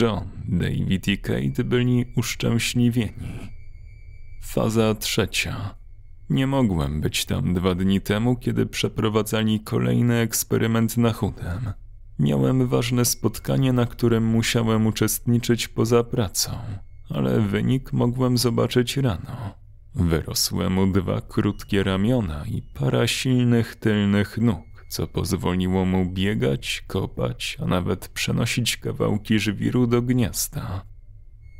John, 0.00 0.28
David 0.48 1.08
i 1.08 1.18
Kate 1.18 1.64
byli 1.64 2.04
uszczęśliwieni. 2.16 3.50
Faza 4.42 4.94
trzecia. 4.94 5.74
Nie 6.30 6.46
mogłem 6.46 7.00
być 7.00 7.24
tam 7.24 7.54
dwa 7.54 7.74
dni 7.74 8.00
temu, 8.00 8.36
kiedy 8.36 8.66
przeprowadzali 8.66 9.60
kolejny 9.60 10.14
eksperyment 10.14 10.96
na 10.96 11.12
chudem. 11.12 11.72
Miałem 12.18 12.66
ważne 12.66 13.04
spotkanie, 13.04 13.72
na 13.72 13.86
którym 13.86 14.24
musiałem 14.24 14.86
uczestniczyć 14.86 15.68
poza 15.68 16.04
pracą, 16.04 16.50
ale 17.10 17.40
wynik 17.40 17.92
mogłem 17.92 18.38
zobaczyć 18.38 18.96
rano. 18.96 19.63
Wyrosły 19.94 20.70
mu 20.70 20.86
dwa 20.86 21.20
krótkie 21.20 21.82
ramiona 21.82 22.44
i 22.46 22.62
para 22.62 23.06
silnych 23.06 23.76
tylnych 23.76 24.38
nóg, 24.38 24.86
co 24.88 25.06
pozwoliło 25.06 25.84
mu 25.84 26.06
biegać, 26.06 26.84
kopać, 26.86 27.56
a 27.62 27.66
nawet 27.66 28.08
przenosić 28.08 28.76
kawałki 28.76 29.38
żwiru 29.38 29.86
do 29.86 30.02
gniazda. 30.02 30.84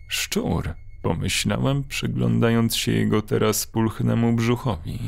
Szczur, 0.08 0.74
pomyślałem, 1.02 1.84
przyglądając 1.84 2.76
się 2.76 2.92
jego 2.92 3.22
teraz 3.22 3.66
pulchnemu 3.66 4.32
brzuchowi. 4.32 4.98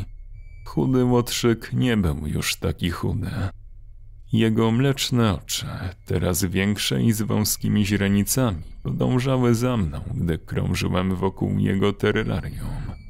Chudy 0.66 1.04
łotrzyk 1.04 1.72
nie 1.72 1.96
był 1.96 2.26
już 2.26 2.56
taki 2.56 2.90
chudy. 2.90 3.30
Jego 4.32 4.70
mleczne 4.70 5.34
oczy, 5.34 5.66
teraz 6.06 6.44
większe 6.44 7.02
i 7.02 7.12
z 7.12 7.22
wąskimi 7.22 7.86
źrenicami, 7.86 8.62
podążały 8.82 9.54
za 9.54 9.76
mną, 9.76 10.00
gdy 10.14 10.38
krążyłem 10.38 11.16
wokół 11.16 11.58
jego 11.58 11.92
terrarium. 11.92 13.05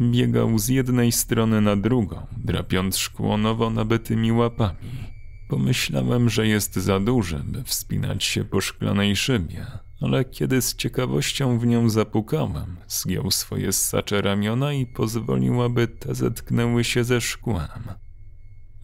Biegał 0.00 0.58
z 0.58 0.68
jednej 0.68 1.12
strony 1.12 1.60
na 1.60 1.76
drugą, 1.76 2.26
drapiąc 2.36 2.96
szkło 2.96 3.36
nowo 3.36 3.70
nabytymi 3.70 4.32
łapami. 4.32 5.08
Pomyślałem, 5.48 6.28
że 6.28 6.46
jest 6.46 6.76
za 6.76 7.00
duży, 7.00 7.42
by 7.44 7.64
wspinać 7.64 8.24
się 8.24 8.44
po 8.44 8.60
szklanej 8.60 9.16
szybie, 9.16 9.66
ale 10.00 10.24
kiedy 10.24 10.62
z 10.62 10.76
ciekawością 10.76 11.58
w 11.58 11.66
nią 11.66 11.90
zapukałem, 11.90 12.76
zgiął 12.88 13.30
swoje 13.30 13.72
ssacze 13.72 14.22
ramiona 14.22 14.72
i 14.72 14.86
pozwolił, 14.86 15.62
aby 15.62 15.88
te 15.88 16.14
zetknęły 16.14 16.84
się 16.84 17.04
ze 17.04 17.20
szkłem. 17.20 17.68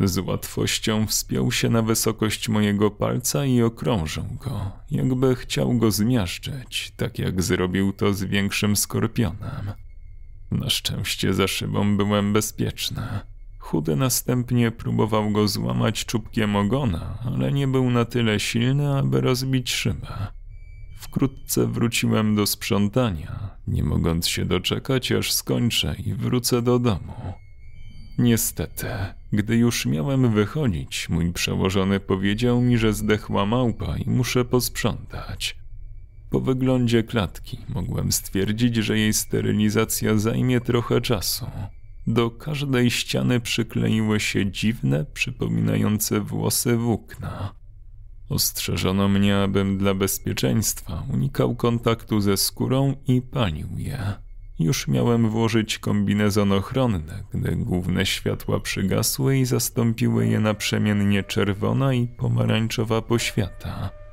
Z 0.00 0.18
łatwością 0.18 1.06
wspiął 1.06 1.52
się 1.52 1.70
na 1.70 1.82
wysokość 1.82 2.48
mojego 2.48 2.90
palca 2.90 3.44
i 3.44 3.62
okrążył 3.62 4.24
go, 4.24 4.72
jakby 4.90 5.36
chciał 5.36 5.74
go 5.74 5.90
zmiażdżyć, 5.90 6.92
tak 6.96 7.18
jak 7.18 7.42
zrobił 7.42 7.92
to 7.92 8.14
z 8.14 8.24
większym 8.24 8.76
skorpionem. 8.76 9.83
Na 10.54 10.70
szczęście 10.70 11.34
za 11.34 11.48
szybą 11.48 11.96
byłem 11.96 12.32
bezpieczny. 12.32 13.02
Chudy 13.58 13.96
następnie 13.96 14.70
próbował 14.70 15.30
go 15.30 15.48
złamać 15.48 16.04
czubkiem 16.04 16.56
ogona, 16.56 17.18
ale 17.24 17.52
nie 17.52 17.68
był 17.68 17.90
na 17.90 18.04
tyle 18.04 18.40
silny, 18.40 18.98
aby 18.98 19.20
rozbić 19.20 19.72
szybę. 19.72 20.26
Wkrótce 20.96 21.66
wróciłem 21.66 22.34
do 22.34 22.46
sprzątania, 22.46 23.50
nie 23.66 23.82
mogąc 23.82 24.28
się 24.28 24.44
doczekać, 24.44 25.12
aż 25.12 25.32
skończę 25.32 25.96
i 26.06 26.14
wrócę 26.14 26.62
do 26.62 26.78
domu. 26.78 27.34
Niestety, 28.18 28.86
gdy 29.32 29.56
już 29.56 29.86
miałem 29.86 30.30
wychodzić, 30.30 31.08
mój 31.08 31.32
przełożony 31.32 32.00
powiedział 32.00 32.60
mi, 32.60 32.78
że 32.78 32.92
zdechła 32.92 33.46
małpa 33.46 33.96
i 33.96 34.10
muszę 34.10 34.44
posprzątać. 34.44 35.63
Po 36.34 36.40
wyglądzie 36.40 37.02
klatki 37.02 37.58
mogłem 37.68 38.12
stwierdzić, 38.12 38.76
że 38.76 38.98
jej 38.98 39.12
sterylizacja 39.12 40.18
zajmie 40.18 40.60
trochę 40.60 41.00
czasu. 41.00 41.46
Do 42.06 42.30
każdej 42.30 42.90
ściany 42.90 43.40
przykleiły 43.40 44.20
się 44.20 44.50
dziwne, 44.50 45.04
przypominające 45.04 46.20
włosy 46.20 46.76
włókna. 46.76 47.54
Ostrzeżono 48.28 49.08
mnie, 49.08 49.36
abym 49.36 49.78
dla 49.78 49.94
bezpieczeństwa 49.94 51.02
unikał 51.12 51.54
kontaktu 51.54 52.20
ze 52.20 52.36
skórą 52.36 52.94
i 53.06 53.22
palił 53.22 53.68
je. 53.76 54.14
Już 54.58 54.88
miałem 54.88 55.30
włożyć 55.30 55.78
kombinezon 55.78 56.52
ochronny, 56.52 57.24
gdy 57.34 57.56
główne 57.56 58.06
światła 58.06 58.60
przygasły 58.60 59.38
i 59.38 59.44
zastąpiły 59.44 60.26
je 60.26 60.40
naprzemiennie 60.40 61.22
czerwona 61.22 61.94
i 61.94 62.06
pomarańczowa 62.06 63.02
poświata. 63.02 64.03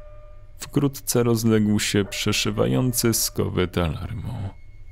Wkrótce 0.61 1.23
rozległ 1.23 1.79
się 1.79 2.05
przeszywający 2.05 3.13
skowyt 3.13 3.77
alarmu. 3.77 4.33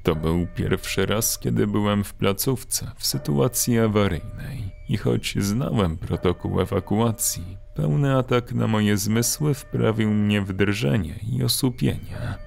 To 0.03 0.15
był 0.15 0.47
pierwszy 0.55 1.05
raz, 1.05 1.39
kiedy 1.39 1.67
byłem 1.67 2.03
w 2.03 2.13
placówce 2.13 2.91
w 2.97 3.05
sytuacji 3.05 3.79
awaryjnej 3.79 4.63
i 4.89 4.97
choć 4.97 5.35
znałem 5.39 5.97
protokół 5.97 6.61
ewakuacji, 6.61 7.57
pełny 7.75 8.15
atak 8.15 8.53
na 8.53 8.67
moje 8.67 8.97
zmysły 8.97 9.53
wprawił 9.53 10.09
mnie 10.09 10.41
w 10.41 10.53
drżenie 10.53 11.19
i 11.31 11.43
osłupienie. 11.43 12.37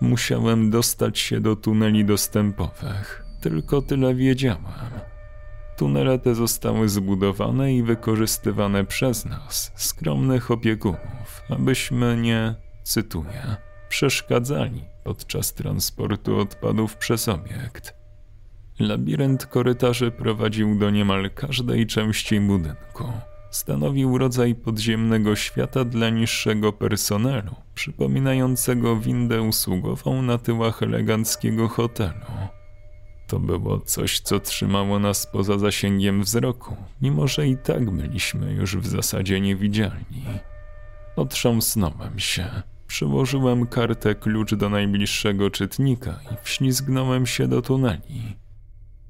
Musiałem 0.00 0.70
dostać 0.70 1.18
się 1.18 1.40
do 1.40 1.56
tuneli 1.56 2.04
dostępowych, 2.04 3.24
tylko 3.40 3.82
tyle 3.82 4.14
wiedziałem. 4.14 4.64
Tunele 5.78 6.18
te 6.18 6.34
zostały 6.34 6.88
zbudowane 6.88 7.74
i 7.74 7.82
wykorzystywane 7.82 8.84
przez 8.84 9.24
nas, 9.24 9.72
skromnych 9.76 10.50
opiekunów, 10.50 11.42
abyśmy 11.50 12.16
nie, 12.16 12.54
cytuję, 12.82 13.56
przeszkadzali 13.88 14.84
podczas 15.04 15.54
transportu 15.54 16.38
odpadów 16.38 16.96
przez 16.96 17.28
obiekt. 17.28 17.94
Labirynt 18.78 19.46
korytarzy 19.46 20.10
prowadził 20.10 20.78
do 20.78 20.90
niemal 20.90 21.30
każdej 21.30 21.86
części 21.86 22.40
budynku. 22.40 23.04
Stanowił 23.50 24.18
rodzaj 24.18 24.54
podziemnego 24.54 25.36
świata 25.36 25.84
dla 25.84 26.10
niższego 26.10 26.72
personelu, 26.72 27.54
przypominającego 27.74 28.96
windę 28.96 29.42
usługową 29.42 30.22
na 30.22 30.38
tyłach 30.38 30.82
eleganckiego 30.82 31.68
hotelu. 31.68 32.26
To 33.28 33.38
było 33.38 33.80
coś, 33.80 34.20
co 34.20 34.40
trzymało 34.40 34.98
nas 34.98 35.26
poza 35.26 35.58
zasięgiem 35.58 36.22
wzroku, 36.22 36.76
mimo 37.02 37.28
że 37.28 37.48
i 37.48 37.56
tak 37.56 37.90
byliśmy 37.90 38.52
już 38.52 38.76
w 38.76 38.86
zasadzie 38.86 39.40
niewidzialni. 39.40 40.24
Otrząsnąłem 41.16 42.18
się, 42.18 42.62
przyłożyłem 42.86 43.66
kartę 43.66 44.14
klucz 44.14 44.54
do 44.54 44.68
najbliższego 44.68 45.50
czytnika 45.50 46.20
i 46.32 46.34
wślizgnąłem 46.42 47.26
się 47.26 47.48
do 47.48 47.62
tuneli. 47.62 48.36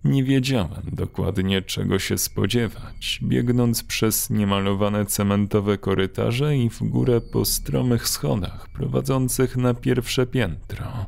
Nie 0.04 0.24
wiedziałem 0.24 0.82
dokładnie 0.92 1.62
czego 1.62 1.98
się 1.98 2.18
spodziewać, 2.18 3.20
biegnąc 3.22 3.84
przez 3.84 4.30
niemalowane 4.30 5.06
cementowe 5.06 5.78
korytarze 5.78 6.56
i 6.56 6.70
w 6.70 6.82
górę 6.82 7.20
po 7.20 7.44
stromych 7.44 8.08
schodach 8.08 8.68
prowadzących 8.68 9.56
na 9.56 9.74
pierwsze 9.74 10.26
piętro. 10.26 11.06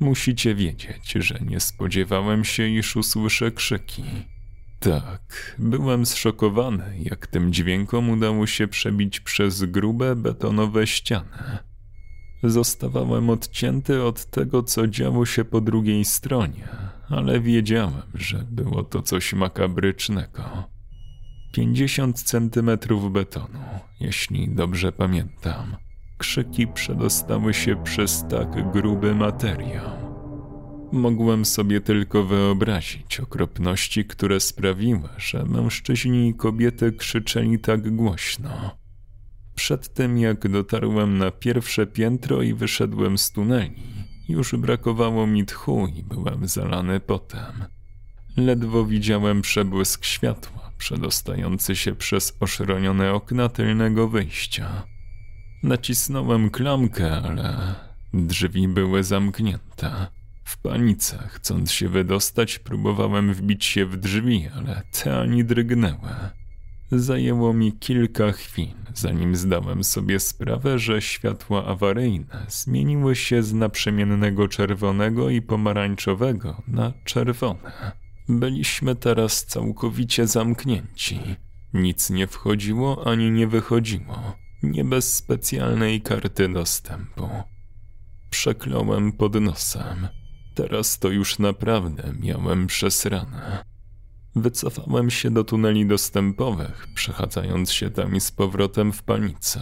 Musicie 0.00 0.54
wiedzieć, 0.54 1.12
że 1.12 1.38
nie 1.46 1.60
spodziewałem 1.60 2.44
się, 2.44 2.68
iż 2.68 2.96
usłyszę 2.96 3.50
krzyki. 3.50 4.04
Tak, 4.80 5.56
byłem 5.58 6.06
zszokowany, 6.06 6.98
jak 7.02 7.26
tym 7.26 7.52
dźwiękom 7.52 8.10
udało 8.10 8.46
się 8.46 8.68
przebić 8.68 9.20
przez 9.20 9.64
grube 9.64 10.16
betonowe 10.16 10.86
ściany. 10.86 11.58
Zostawałem 12.42 13.30
odcięty 13.30 14.02
od 14.02 14.24
tego, 14.26 14.62
co 14.62 14.86
działo 14.86 15.26
się 15.26 15.44
po 15.44 15.60
drugiej 15.60 16.04
stronie, 16.04 16.68
ale 17.08 17.40
wiedziałem, 17.40 18.02
że 18.14 18.46
było 18.50 18.82
to 18.82 19.02
coś 19.02 19.32
makabrycznego. 19.32 20.68
50 21.52 22.22
centymetrów 22.22 23.12
betonu, 23.12 23.60
jeśli 24.00 24.48
dobrze 24.48 24.92
pamiętam. 24.92 25.76
Krzyki 26.18 26.66
przedostały 26.66 27.54
się 27.54 27.82
przez 27.82 28.24
tak 28.30 28.72
gruby 28.72 29.14
materiał. 29.14 29.90
Mogłem 30.92 31.44
sobie 31.44 31.80
tylko 31.80 32.24
wyobrazić 32.24 33.20
okropności, 33.20 34.04
które 34.04 34.40
sprawiły, 34.40 35.08
że 35.18 35.44
mężczyźni 35.44 36.28
i 36.28 36.34
kobiety 36.34 36.92
krzyczeli 36.92 37.58
tak 37.58 37.96
głośno. 37.96 38.76
Przed 39.54 39.94
tym, 39.94 40.18
jak 40.18 40.48
dotarłem 40.48 41.18
na 41.18 41.30
pierwsze 41.30 41.86
piętro 41.86 42.42
i 42.42 42.54
wyszedłem 42.54 43.18
z 43.18 43.32
tuneli, 43.32 43.82
już 44.28 44.56
brakowało 44.56 45.26
mi 45.26 45.46
tchu 45.46 45.86
i 45.86 46.02
byłem 46.02 46.48
zalany 46.48 47.00
potem. 47.00 47.64
Ledwo 48.36 48.84
widziałem 48.84 49.42
przebłysk 49.42 50.04
światła 50.04 50.64
przedostający 50.78 51.76
się 51.76 51.94
przez 51.94 52.36
oszronione 52.40 53.12
okna 53.12 53.48
tylnego 53.48 54.08
wyjścia. 54.08 54.93
Nacisnąłem 55.64 56.50
klamkę, 56.50 57.12
ale 57.12 57.74
drzwi 58.14 58.68
były 58.68 59.04
zamknięte. 59.04 60.06
W 60.44 60.58
panice, 60.58 61.28
chcąc 61.28 61.72
się 61.72 61.88
wydostać, 61.88 62.58
próbowałem 62.58 63.34
wbić 63.34 63.64
się 63.64 63.86
w 63.86 63.96
drzwi, 63.96 64.48
ale 64.56 64.82
te 64.92 65.20
ani 65.20 65.44
drgnęły. 65.44 66.08
Zajęło 66.92 67.54
mi 67.54 67.72
kilka 67.72 68.32
chwil, 68.32 68.74
zanim 68.94 69.36
zdałem 69.36 69.84
sobie 69.84 70.20
sprawę, 70.20 70.78
że 70.78 71.02
światła 71.02 71.66
awaryjne 71.66 72.46
zmieniły 72.48 73.16
się 73.16 73.42
z 73.42 73.52
naprzemiennego 73.52 74.48
czerwonego 74.48 75.30
i 75.30 75.42
pomarańczowego 75.42 76.62
na 76.68 76.92
czerwone. 77.04 77.92
Byliśmy 78.28 78.96
teraz 78.96 79.46
całkowicie 79.46 80.26
zamknięci. 80.26 81.20
Nic 81.74 82.10
nie 82.10 82.26
wchodziło 82.26 83.06
ani 83.06 83.30
nie 83.30 83.46
wychodziło, 83.46 84.43
nie 84.62 84.84
bez 84.84 85.14
specjalnej 85.14 86.00
karty 86.00 86.48
dostępu. 86.48 87.28
Przekląłem 88.30 89.12
pod 89.12 89.34
nosem. 89.34 90.08
Teraz 90.54 90.98
to 90.98 91.08
już 91.08 91.38
naprawdę 91.38 92.14
miałem 92.20 92.66
przesrane. 92.66 93.64
Wycofałem 94.36 95.10
się 95.10 95.30
do 95.30 95.44
tuneli 95.44 95.86
dostępowych, 95.86 96.86
przechadzając 96.94 97.72
się 97.72 97.90
tam 97.90 98.16
i 98.16 98.20
z 98.20 98.32
powrotem 98.32 98.92
w 98.92 99.02
panice. 99.02 99.60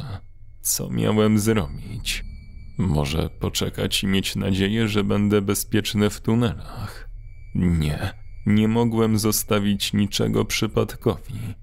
Co 0.61 0.91
miałem 0.91 1.39
zrobić? 1.39 2.25
Może 2.79 3.31
poczekać 3.31 4.03
i 4.03 4.07
mieć 4.07 4.37
nadzieję, 4.37 4.89
że 4.89 5.05
będę 5.05 5.43
bezpieczny 5.43 6.11
w 6.11 6.21
tunelach? 6.21 7.09
Nie, 7.55 8.13
nie 8.47 8.69
mogłem 8.69 9.19
zostawić 9.19 9.93
niczego 9.93 10.45
przypadkowi. 10.45 11.55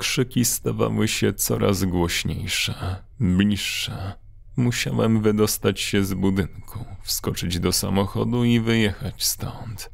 Krzyki 0.00 0.44
stawały 0.44 1.08
się 1.08 1.32
coraz 1.32 1.84
głośniejsze, 1.84 2.96
bliższe. 3.20 4.12
Musiałem 4.56 5.22
wydostać 5.22 5.80
się 5.80 6.04
z 6.04 6.14
budynku, 6.14 6.84
wskoczyć 7.02 7.58
do 7.58 7.72
samochodu 7.72 8.44
i 8.44 8.60
wyjechać 8.60 9.24
stąd. 9.24 9.90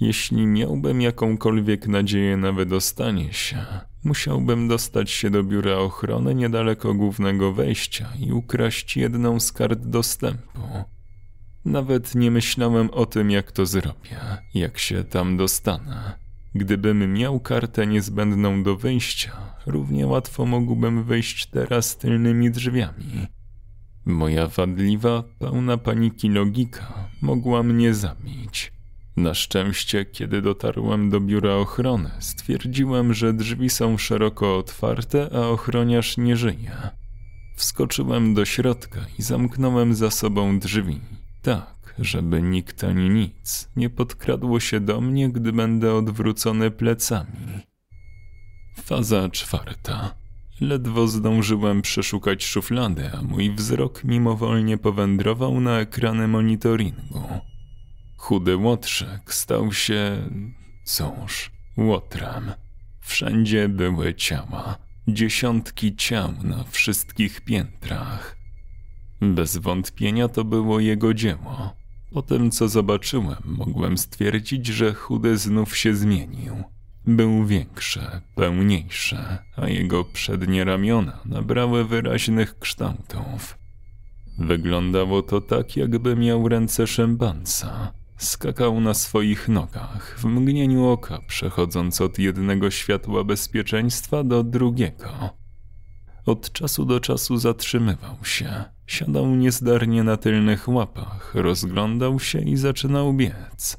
Jeśli 0.00 0.46
miałbym 0.46 1.00
jakąkolwiek 1.00 1.86
nadzieję 1.86 2.36
na 2.36 2.52
wydostanie 2.52 3.32
się, 3.32 3.66
musiałbym 4.04 4.68
dostać 4.68 5.10
się 5.10 5.30
do 5.30 5.44
biura 5.44 5.76
ochrony 5.76 6.34
niedaleko 6.34 6.94
głównego 6.94 7.52
wejścia 7.52 8.08
i 8.18 8.32
ukraść 8.32 8.96
jedną 8.96 9.40
z 9.40 9.52
kart 9.52 9.80
dostępu. 9.80 10.60
Nawet 11.64 12.14
nie 12.14 12.30
myślałem 12.30 12.90
o 12.90 13.06
tym, 13.06 13.30
jak 13.30 13.52
to 13.52 13.66
zrobię, 13.66 14.20
jak 14.54 14.78
się 14.78 15.04
tam 15.04 15.36
dostanę. 15.36 16.21
Gdybym 16.54 17.12
miał 17.12 17.40
kartę 17.40 17.86
niezbędną 17.86 18.62
do 18.62 18.76
wyjścia, 18.76 19.32
równie 19.66 20.06
łatwo 20.06 20.46
mógłbym 20.46 21.04
wyjść 21.04 21.46
teraz 21.46 21.96
tylnymi 21.96 22.50
drzwiami. 22.50 23.26
Moja 24.04 24.48
wadliwa, 24.48 25.24
pełna 25.38 25.76
paniki 25.78 26.28
logika 26.28 27.08
mogła 27.22 27.62
mnie 27.62 27.94
zabić. 27.94 28.72
Na 29.16 29.34
szczęście, 29.34 30.04
kiedy 30.04 30.42
dotarłem 30.42 31.10
do 31.10 31.20
biura 31.20 31.54
ochrony, 31.54 32.10
stwierdziłem, 32.18 33.14
że 33.14 33.32
drzwi 33.32 33.70
są 33.70 33.98
szeroko 33.98 34.56
otwarte, 34.56 35.28
a 35.34 35.40
ochroniarz 35.48 36.16
nie 36.16 36.36
żyje. 36.36 36.72
Wskoczyłem 37.56 38.34
do 38.34 38.44
środka 38.44 39.00
i 39.18 39.22
zamknąłem 39.22 39.94
za 39.94 40.10
sobą 40.10 40.58
drzwi, 40.58 41.00
tak, 41.42 41.81
żeby 41.98 42.42
nikt 42.42 42.84
ani 42.84 43.10
nic 43.10 43.68
nie 43.76 43.90
podkradło 43.90 44.60
się 44.60 44.80
do 44.80 45.00
mnie, 45.00 45.30
gdy 45.30 45.52
będę 45.52 45.94
odwrócony 45.94 46.70
plecami. 46.70 47.62
Faza 48.76 49.28
czwarta. 49.28 50.14
Ledwo 50.60 51.06
zdążyłem 51.06 51.82
przeszukać 51.82 52.44
szuflady, 52.44 53.10
a 53.12 53.22
mój 53.22 53.54
wzrok 53.54 54.04
mimowolnie 54.04 54.78
powędrował 54.78 55.60
na 55.60 55.80
ekrany 55.80 56.28
monitoringu. 56.28 57.28
Chudy 58.16 58.56
łotrzek 58.56 59.34
stał 59.34 59.72
się, 59.72 60.30
cóż, 60.84 61.50
łotrem. 61.76 62.52
Wszędzie 63.00 63.68
były 63.68 64.14
ciała, 64.14 64.76
dziesiątki 65.08 65.96
ciał 65.96 66.32
na 66.42 66.64
wszystkich 66.64 67.40
piętrach. 67.40 68.36
Bez 69.20 69.56
wątpienia 69.56 70.28
to 70.28 70.44
było 70.44 70.80
jego 70.80 71.14
dzieło. 71.14 71.81
Po 72.12 72.22
tym, 72.22 72.50
co 72.50 72.68
zobaczyłem, 72.68 73.36
mogłem 73.44 73.98
stwierdzić, 73.98 74.66
że 74.66 74.94
chudy 74.94 75.36
znów 75.36 75.76
się 75.76 75.94
zmienił. 75.94 76.62
Był 77.06 77.46
większy, 77.46 78.00
pełniejszy, 78.34 79.18
a 79.56 79.68
jego 79.68 80.04
przednie 80.04 80.64
ramiona 80.64 81.18
nabrały 81.24 81.84
wyraźnych 81.84 82.58
kształtów. 82.58 83.58
Wyglądało 84.38 85.22
to 85.22 85.40
tak, 85.40 85.76
jakby 85.76 86.16
miał 86.16 86.48
ręce 86.48 86.86
szympansa. 86.86 87.92
Skakał 88.16 88.80
na 88.80 88.94
swoich 88.94 89.48
nogach, 89.48 90.18
w 90.18 90.24
mgnieniu 90.24 90.86
oka 90.86 91.18
przechodząc 91.26 92.00
od 92.00 92.18
jednego 92.18 92.70
światła 92.70 93.24
bezpieczeństwa 93.24 94.24
do 94.24 94.44
drugiego. 94.44 95.41
Od 96.26 96.52
czasu 96.52 96.84
do 96.84 97.00
czasu 97.00 97.36
zatrzymywał 97.36 98.16
się, 98.24 98.64
siadał 98.86 99.26
niezdarnie 99.26 100.02
na 100.02 100.16
tylnych 100.16 100.68
łapach, 100.68 101.34
rozglądał 101.34 102.20
się 102.20 102.40
i 102.40 102.56
zaczynał 102.56 103.14
biec. 103.14 103.76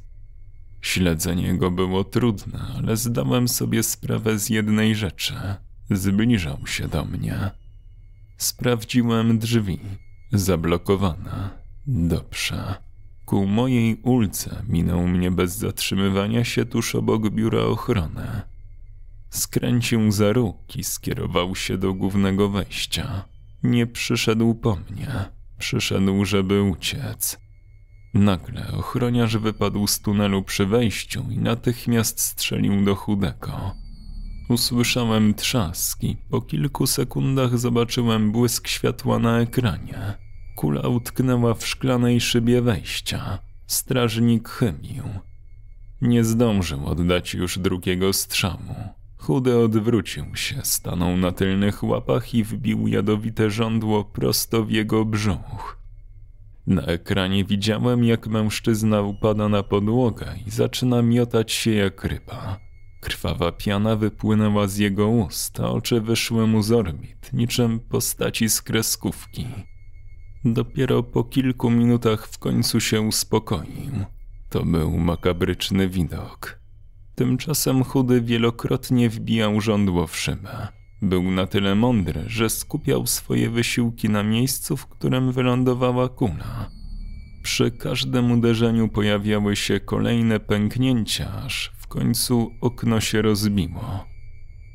Śledzenie 0.82 1.58
go 1.58 1.72
było 1.72 2.04
trudne, 2.04 2.60
ale 2.78 2.98
zdałem 2.98 3.48
sobie 3.48 3.84
sprawę 3.84 4.40
z 4.40 4.50
jednej 4.50 4.96
rzeczy. 4.96 5.34
Zbliżał 5.92 6.68
się 6.68 6.88
do 6.88 7.06
mnie. 7.06 7.52
Sprawdziłem 8.38 9.40
drzwi. 9.40 9.80
Zablokowane. 10.32 11.50
Dobrze. 11.88 12.76
Ku 13.26 13.46
mojej 13.46 13.96
ulce 13.96 14.64
minął 14.68 15.08
mnie 15.08 15.32
bez 15.32 15.58
zatrzymywania 15.58 16.44
się 16.44 16.66
tuż 16.66 16.96
obok 16.96 17.30
biura 17.30 17.62
ochrony. 17.62 18.42
Skręcił 19.34 20.12
za 20.12 20.34
róg 20.34 20.76
i 20.76 20.84
skierował 20.84 21.56
się 21.56 21.78
do 21.78 21.94
głównego 21.94 22.50
wejścia. 22.50 23.26
Nie 23.64 23.88
przyszedł 23.88 24.56
po 24.56 24.76
mnie. 24.76 25.26
Przyszedł, 25.58 26.26
żeby 26.26 26.62
uciec. 26.62 27.38
Nagle 28.14 28.68
ochroniarz 28.68 29.38
wypadł 29.38 29.88
z 29.88 30.00
tunelu 30.00 30.44
przy 30.44 30.66
wejściu 30.66 31.26
i 31.32 31.38
natychmiast 31.38 32.20
strzelił 32.20 32.86
do 32.86 32.96
chudego. 32.96 33.76
Usłyszałem 34.50 35.34
trzaski. 35.34 36.18
Po 36.30 36.42
kilku 36.42 36.88
sekundach 36.88 37.58
zobaczyłem 37.58 38.32
błysk 38.32 38.68
światła 38.68 39.20
na 39.20 39.40
ekranie. 39.40 40.14
Kula 40.56 40.88
utknęła 40.88 41.54
w 41.54 41.68
szklanej 41.68 42.22
szybie 42.22 42.62
wejścia. 42.62 43.40
Strażnik 43.68 44.50
chymił. 44.50 45.04
Nie 46.02 46.24
zdążył 46.24 46.86
oddać 46.86 47.34
już 47.34 47.60
drugiego 47.60 48.14
strzału. 48.14 49.03
Chudy 49.24 49.58
odwrócił 49.58 50.36
się, 50.36 50.62
stanął 50.64 51.18
na 51.18 51.32
tylnych 51.32 51.84
łapach 51.84 52.34
i 52.34 52.44
wbił 52.44 52.88
jadowite 52.88 53.50
żądło 53.50 54.04
prosto 54.04 54.64
w 54.64 54.72
jego 54.72 55.06
brzuch. 55.06 55.78
Na 56.68 56.82
ekranie 56.82 57.46
widziałem, 57.46 58.04
jak 58.04 58.28
mężczyzna 58.28 59.02
upada 59.02 59.50
na 59.50 59.64
podłogę 59.64 60.36
i 60.46 60.52
zaczyna 60.52 61.02
miotać 61.02 61.52
się 61.52 61.72
jak 61.72 62.04
ryba. 62.04 62.60
Krwawa 63.02 63.52
piana 63.52 63.96
wypłynęła 63.96 64.68
z 64.68 64.78
jego 64.78 65.08
ust, 65.08 65.60
a 65.60 65.70
oczy 65.70 66.02
wyszły 66.02 66.48
mu 66.48 66.64
z 66.64 66.72
orbit, 66.72 67.34
niczym 67.34 67.80
postaci 67.80 68.50
z 68.50 68.62
kreskówki. 68.62 69.48
Dopiero 70.46 71.04
po 71.04 71.24
kilku 71.24 71.70
minutach 71.70 72.28
w 72.28 72.40
końcu 72.40 72.80
się 72.80 73.02
uspokoił. 73.02 73.92
To 74.50 74.66
był 74.66 74.98
makabryczny 74.98 75.90
widok. 75.90 76.63
Tymczasem 77.16 77.84
chudy 77.84 78.22
wielokrotnie 78.22 79.10
wbijał 79.10 79.62
żądło 79.62 80.08
w 80.08 80.18
szybę. 80.18 80.68
Był 81.02 81.32
na 81.32 81.48
tyle 81.48 81.76
mądry, 81.76 82.24
że 82.28 82.50
skupiał 82.50 83.08
swoje 83.08 83.50
wysiłki 83.50 84.10
na 84.10 84.24
miejscu, 84.24 84.78
w 84.78 84.88
którym 84.88 85.32
wylądowała 85.32 86.10
kula. 86.10 86.70
Przy 87.44 87.72
każdym 87.72 88.32
uderzeniu 88.32 88.90
pojawiały 88.90 89.56
się 89.56 89.80
kolejne 89.80 90.40
pęknięcia, 90.40 91.32
aż 91.46 91.72
w 91.78 91.88
końcu 91.88 92.52
okno 92.62 93.00
się 93.00 93.22
rozbiło. 93.22 94.06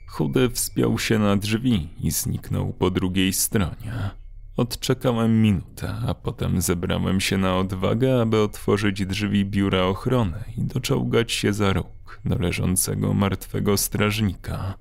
Chudy 0.08 0.50
wspiął 0.50 0.98
się 0.98 1.18
na 1.18 1.36
drzwi 1.36 1.88
i 2.00 2.10
zniknął 2.10 2.72
po 2.72 2.90
drugiej 2.90 3.32
stronie. 3.32 4.10
Odczekałem 4.56 5.42
minutę, 5.42 5.94
a 6.06 6.14
potem 6.14 6.60
zebrałem 6.60 7.20
się 7.20 7.38
na 7.38 7.56
odwagę, 7.56 8.20
aby 8.20 8.42
otworzyć 8.42 9.06
drzwi 9.06 9.44
biura 9.44 9.82
ochrony 9.82 10.44
i 10.56 10.62
doczołgać 10.62 11.32
się 11.32 11.52
za 11.52 11.72
róg 11.72 11.97
do 12.24 12.38
leżącego 12.38 13.14
martwego 13.14 13.76
strażnika. 13.76 14.74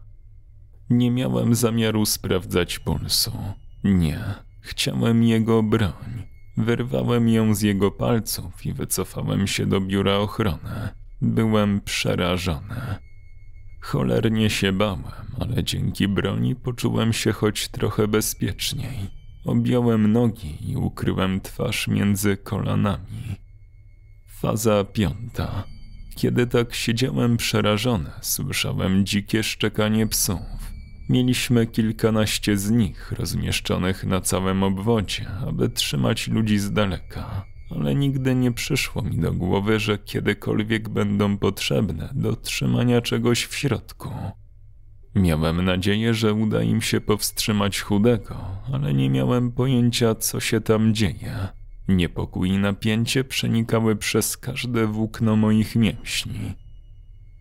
Nie 0.90 1.12
miałem 1.12 1.56
zamiaru 1.56 2.06
sprawdzać 2.06 2.80
pulsu. 2.80 3.32
Nie, 3.84 4.20
chciałem 4.62 5.24
jego 5.24 5.64
broń. 5.64 6.28
Wyrwałem 6.58 7.30
ją 7.30 7.54
z 7.54 7.62
jego 7.62 7.92
palców 7.92 8.66
i 8.66 8.74
wycofałem 8.74 9.48
się 9.48 9.66
do 9.66 9.82
biura 9.82 10.16
ochrony. 10.18 10.90
Byłem 11.22 11.82
przerażony. 11.82 12.96
Cholernie 13.82 14.50
się 14.50 14.72
bałem, 14.72 15.04
ale 15.40 15.64
dzięki 15.64 16.08
broni 16.08 16.56
poczułem 16.56 17.14
się 17.14 17.32
choć 17.32 17.68
trochę 17.68 18.08
bezpieczniej. 18.08 18.98
Objąłem 19.46 20.12
nogi 20.12 20.72
i 20.72 20.78
ukryłem 20.78 21.42
twarz 21.42 21.88
między 21.88 22.38
kolanami. 22.38 23.36
Faza 24.28 24.84
piąta. 24.84 25.64
Kiedy 26.18 26.48
tak 26.48 26.76
siedziałem 26.76 27.38
przerażony, 27.38 28.10
słyszałem 28.22 29.06
dzikie 29.06 29.44
szczekanie 29.44 30.08
psów. 30.08 30.40
Mieliśmy 31.10 31.68
kilkanaście 31.68 32.58
z 32.58 32.72
nich 32.72 33.12
rozmieszczonych 33.12 34.04
na 34.04 34.22
całym 34.22 34.64
obwodzie, 34.64 35.28
aby 35.48 35.70
trzymać 35.70 36.28
ludzi 36.28 36.58
z 36.58 36.72
daleka, 36.72 37.46
ale 37.76 37.96
nigdy 37.96 38.36
nie 38.36 38.52
przyszło 38.52 39.02
mi 39.02 39.18
do 39.18 39.34
głowy, 39.34 39.80
że 39.80 39.98
kiedykolwiek 39.98 40.90
będą 40.90 41.38
potrzebne 41.38 42.10
do 42.14 42.36
trzymania 42.36 43.02
czegoś 43.02 43.46
w 43.46 43.56
środku. 43.56 44.10
Miałem 45.16 45.66
nadzieję, 45.66 46.14
że 46.14 46.34
uda 46.34 46.62
im 46.62 46.82
się 46.82 47.02
powstrzymać 47.02 47.82
chudego, 47.82 48.36
ale 48.74 48.94
nie 48.94 49.10
miałem 49.10 49.52
pojęcia, 49.52 50.16
co 50.16 50.40
się 50.40 50.62
tam 50.62 50.94
dzieje. 50.94 51.57
Niepokój 51.88 52.50
i 52.50 52.58
napięcie 52.58 53.24
przenikały 53.24 53.96
przez 53.96 54.38
każde 54.38 54.88
włókno 54.88 55.36
moich 55.36 55.76
mięśni. 55.76 56.54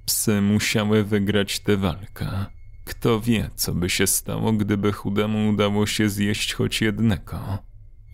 Psy 0.07 0.41
musiały 0.41 1.05
wygrać 1.05 1.61
tę 1.61 1.77
walkę. 1.77 2.47
Kto 2.85 3.21
wie, 3.21 3.51
co 3.55 3.75
by 3.75 3.91
się 3.91 4.07
stało, 4.07 4.53
gdyby 4.53 4.93
chudemu 4.93 5.49
udało 5.49 5.87
się 5.87 6.09
zjeść 6.09 6.55
choć 6.55 6.81
jednego. 6.81 7.59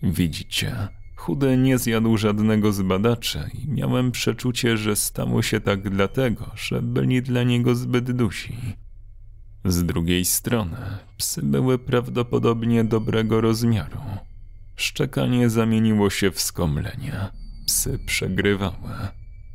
Widzicie, 0.03 0.87
chudy 1.15 1.57
nie 1.57 1.77
zjadł 1.77 2.17
żadnego 2.17 2.73
z 2.73 2.81
badaczy 2.81 3.49
i 3.53 3.67
miałem 3.67 4.11
przeczucie, 4.11 4.77
że 4.77 4.95
stało 4.95 5.41
się 5.41 5.59
tak 5.59 5.89
dlatego, 5.89 6.51
że 6.55 6.81
byli 6.81 7.21
dla 7.21 7.43
niego 7.43 7.75
zbyt 7.75 8.11
dusi. 8.11 8.57
Z 9.65 9.83
drugiej 9.83 10.25
strony, 10.25 10.77
psy 11.17 11.41
były 11.41 11.79
prawdopodobnie 11.79 12.83
dobrego 12.83 13.41
rozmiaru. 13.41 13.99
Szczekanie 14.75 15.49
zamieniło 15.49 16.09
się 16.09 16.31
w 16.31 16.41
skomlenie. 16.41 17.13
Psy 17.67 17.99
przegrywały. 18.05 19.07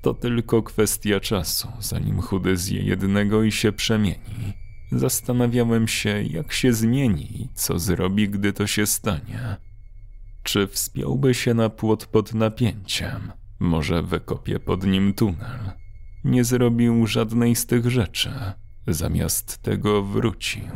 To 0.03 0.15
tylko 0.15 0.63
kwestia 0.63 1.21
czasu, 1.21 1.69
zanim 1.81 2.21
chudy 2.21 2.57
zje 2.57 2.83
jednego 2.83 3.43
i 3.43 3.53
się 3.53 3.73
przemieni. 3.73 4.53
Zastanawiałem 4.93 5.89
się, 5.89 6.23
jak 6.23 6.53
się 6.53 6.73
zmieni 6.73 7.43
i 7.43 7.49
co 7.55 7.79
zrobi, 7.79 8.29
gdy 8.29 8.53
to 8.53 8.67
się 8.67 8.87
stanie. 8.87 9.57
Czy 10.43 10.67
wspiąłby 10.67 11.35
się 11.35 11.55
na 11.55 11.69
płot 11.69 12.07
pod 12.07 12.35
napięciem? 12.35 13.33
Może 13.59 14.03
wykopie 14.03 14.61
pod 14.61 14.87
nim 14.87 15.15
tunel? 15.15 15.61
Nie 16.25 16.45
zrobił 16.45 17.07
żadnej 17.07 17.57
z 17.57 17.67
tych 17.67 17.91
rzeczy. 17.91 18.31
Zamiast 18.87 19.59
tego 19.59 20.03
wrócił. 20.03 20.69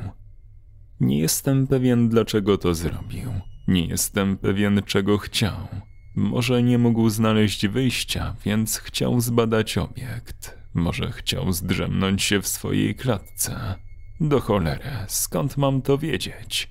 Nie 1.00 1.18
jestem 1.18 1.66
pewien, 1.66 2.08
dlaczego 2.08 2.58
to 2.58 2.74
zrobił. 2.74 3.32
Nie 3.68 3.86
jestem 3.86 4.36
pewien, 4.36 4.82
czego 4.86 5.18
chciał. 5.18 5.68
Może 6.16 6.62
nie 6.62 6.78
mógł 6.78 7.10
znaleźć 7.10 7.66
wyjścia, 7.66 8.36
więc 8.44 8.78
chciał 8.78 9.20
zbadać 9.20 9.78
obiekt. 9.78 10.58
Może 10.74 11.12
chciał 11.12 11.52
zdrzemnąć 11.52 12.22
się 12.22 12.42
w 12.42 12.48
swojej 12.48 12.94
klatce. 12.94 13.74
Do 14.20 14.40
cholery, 14.40 14.90
skąd 15.08 15.56
mam 15.56 15.82
to 15.82 15.98
wiedzieć? 15.98 16.70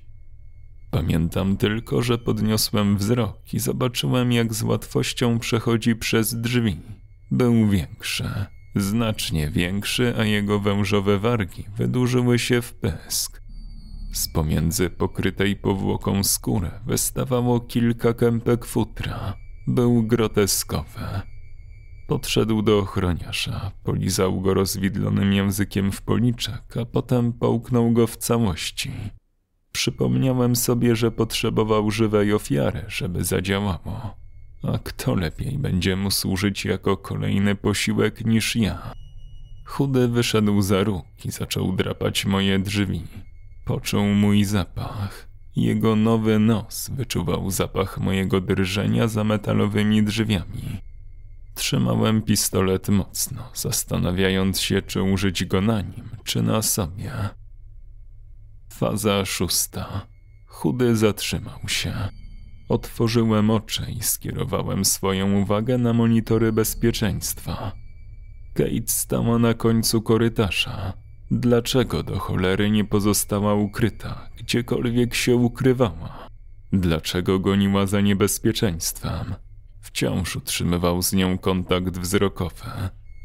Pamiętam 0.90 1.56
tylko, 1.56 2.02
że 2.02 2.18
podniosłem 2.18 2.96
wzrok 2.96 3.54
i 3.54 3.58
zobaczyłem, 3.58 4.32
jak 4.32 4.54
z 4.54 4.62
łatwością 4.62 5.38
przechodzi 5.38 5.96
przez 5.96 6.40
drzwi. 6.40 6.76
Był 7.30 7.68
większy, 7.68 8.30
znacznie 8.76 9.50
większy, 9.50 10.14
a 10.18 10.24
jego 10.24 10.60
wężowe 10.60 11.18
wargi 11.18 11.64
wydłużyły 11.76 12.38
się 12.38 12.62
w 12.62 12.74
pysk. 12.74 13.41
Z 14.12 14.28
pomiędzy 14.28 14.90
pokrytej 14.90 15.56
powłoką 15.56 16.24
skóry 16.24 16.70
wystawało 16.86 17.60
kilka 17.60 18.14
kępek 18.14 18.64
futra. 18.64 19.34
Był 19.66 20.02
groteskowy. 20.02 21.00
Podszedł 22.08 22.62
do 22.62 22.78
ochroniarza, 22.78 23.72
polizał 23.84 24.40
go 24.40 24.54
rozwidlonym 24.54 25.32
językiem 25.32 25.92
w 25.92 26.02
policzek, 26.02 26.76
a 26.80 26.84
potem 26.84 27.32
połknął 27.32 27.92
go 27.92 28.06
w 28.06 28.16
całości. 28.16 28.90
Przypomniałem 29.72 30.56
sobie, 30.56 30.96
że 30.96 31.10
potrzebował 31.10 31.90
żywej 31.90 32.32
ofiary, 32.32 32.84
żeby 32.88 33.24
zadziałało. 33.24 34.16
A 34.62 34.78
kto 34.78 35.14
lepiej 35.14 35.58
będzie 35.58 35.96
mu 35.96 36.10
służyć 36.10 36.64
jako 36.64 36.96
kolejny 36.96 37.54
posiłek 37.54 38.24
niż 38.24 38.56
ja? 38.56 38.92
Chudy 39.66 40.08
wyszedł 40.08 40.62
za 40.62 40.84
róg 40.84 41.04
i 41.24 41.30
zaczął 41.30 41.72
drapać 41.72 42.26
moje 42.26 42.58
drzwi. 42.58 43.02
Poczuł 43.64 44.04
mój 44.04 44.44
zapach. 44.44 45.28
Jego 45.56 45.96
nowy 45.96 46.38
nos 46.38 46.90
wyczuwał 46.90 47.50
zapach 47.50 47.98
mojego 47.98 48.40
drżenia 48.40 49.08
za 49.08 49.24
metalowymi 49.24 50.02
drzwiami. 50.02 50.80
Trzymałem 51.54 52.22
pistolet 52.22 52.88
mocno, 52.88 53.50
zastanawiając 53.54 54.60
się, 54.60 54.82
czy 54.82 55.02
użyć 55.02 55.44
go 55.44 55.60
na 55.60 55.80
nim, 55.80 56.08
czy 56.24 56.42
na 56.42 56.62
sobie. 56.62 57.12
Faza 58.72 59.24
szósta. 59.24 60.06
Chudy 60.46 60.96
zatrzymał 60.96 61.68
się. 61.68 61.92
Otworzyłem 62.68 63.50
oczy 63.50 63.82
i 63.98 64.02
skierowałem 64.02 64.84
swoją 64.84 65.40
uwagę 65.42 65.78
na 65.78 65.92
monitory 65.92 66.52
bezpieczeństwa. 66.52 67.72
Kate 68.54 68.86
stała 68.86 69.38
na 69.38 69.54
końcu 69.54 70.02
korytarza. 70.02 71.01
Dlaczego 71.34 72.02
do 72.02 72.18
cholery 72.18 72.70
nie 72.70 72.84
pozostała 72.84 73.54
ukryta, 73.54 74.28
gdziekolwiek 74.38 75.14
się 75.14 75.36
ukrywała? 75.36 76.28
Dlaczego 76.72 77.38
goniła 77.38 77.86
za 77.86 78.00
niebezpieczeństwem? 78.00 79.34
Wciąż 79.80 80.36
utrzymywał 80.36 81.02
z 81.02 81.12
nią 81.12 81.38
kontakt 81.38 81.98
wzrokowy. 81.98 82.64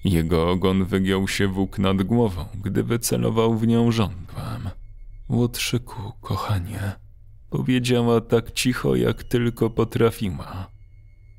Jego 0.03 0.49
ogon 0.49 0.85
wygiął 0.85 1.27
się 1.27 1.47
włók 1.47 1.79
nad 1.79 2.03
głową, 2.03 2.45
gdy 2.63 2.83
wycelował 2.83 3.57
w 3.57 3.67
nią 3.67 3.91
żądłem. 3.91 4.69
Łotrzyku, 5.29 6.11
kochanie, 6.21 6.91
powiedziała 7.49 8.21
tak 8.21 8.51
cicho, 8.51 8.95
jak 8.95 9.23
tylko 9.23 9.69
potrafiła. 9.69 10.67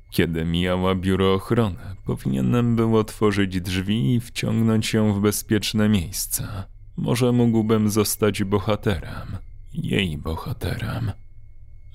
Kiedy 0.09 0.45
mijała 0.45 0.95
biuro 0.95 1.33
ochrony, 1.33 1.95
powinienem 2.05 2.75
był 2.75 2.97
otworzyć 2.97 3.61
drzwi 3.61 4.15
i 4.15 4.19
wciągnąć 4.19 4.93
ją 4.93 5.13
w 5.13 5.19
bezpieczne 5.21 5.89
miejsce. 5.89 6.63
Może 6.97 7.31
mógłbym 7.31 7.89
zostać 7.89 8.43
bohaterem, 8.43 9.37
jej 9.73 10.17
bohaterem. 10.17 11.11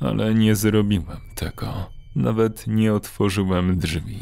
Ale 0.01 0.35
nie 0.35 0.55
zrobiłem 0.57 1.21
tego. 1.35 1.91
Nawet 2.17 2.67
nie 2.67 2.95
otworzyłem 2.95 3.79
drzwi. 3.79 4.21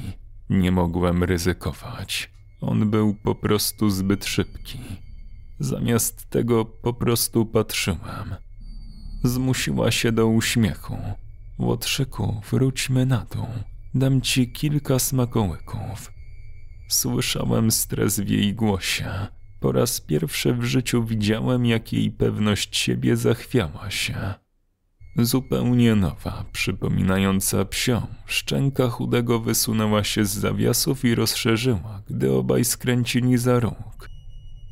Nie 0.50 0.72
mogłem 0.72 1.24
ryzykować. 1.24 2.30
On 2.60 2.90
był 2.90 3.14
po 3.14 3.34
prostu 3.34 3.90
zbyt 3.90 4.24
szybki. 4.24 4.78
Zamiast 5.58 6.30
tego 6.30 6.64
po 6.64 6.92
prostu 6.92 7.46
patrzyłem. 7.46 8.34
Zmusiła 9.24 9.90
się 9.90 10.12
do 10.12 10.26
uśmiechu. 10.26 10.96
Łotrzyku, 11.58 12.40
wróćmy 12.50 13.06
na 13.06 13.26
dół. 13.34 13.46
Dam 13.94 14.20
ci 14.20 14.52
kilka 14.52 14.98
smakołyków. 14.98 16.12
Słyszałem 16.88 17.70
stres 17.70 18.20
w 18.20 18.28
jej 18.28 18.54
głosie. 18.54 19.10
Po 19.60 19.72
raz 19.72 20.00
pierwszy 20.00 20.54
w 20.54 20.64
życiu 20.64 21.04
widziałem, 21.04 21.66
jak 21.66 21.92
jej 21.92 22.10
pewność 22.10 22.76
siebie 22.76 23.16
zachwiała 23.16 23.90
się. 23.90 24.34
Zupełnie 25.16 25.94
nowa, 25.94 26.44
przypominająca 26.52 27.64
psią, 27.64 28.06
szczęka 28.26 28.88
chudego 28.88 29.40
wysunęła 29.40 30.04
się 30.04 30.24
z 30.24 30.30
zawiasów 30.30 31.04
i 31.04 31.14
rozszerzyła, 31.14 32.02
gdy 32.06 32.32
obaj 32.32 32.64
skręcili 32.64 33.38
za 33.38 33.60
róg. 33.60 34.08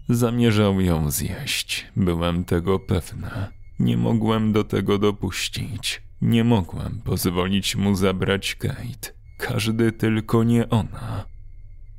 Zamierzał 0.09 0.81
ją 0.81 1.11
zjeść, 1.11 1.87
byłem 1.97 2.45
tego 2.45 2.79
pewny. 2.79 3.31
Nie 3.79 3.97
mogłem 3.97 4.53
do 4.53 4.65
tego 4.65 4.99
dopuścić. 4.99 6.10
Nie 6.23 6.45
mogłem 6.45 7.01
pozwolić 7.05 7.77
mu 7.77 7.95
zabrać 7.95 8.55
Kate. 8.55 9.13
Każdy 9.39 9.93
tylko 9.93 10.45
nie 10.45 10.69
ona. 10.69 11.25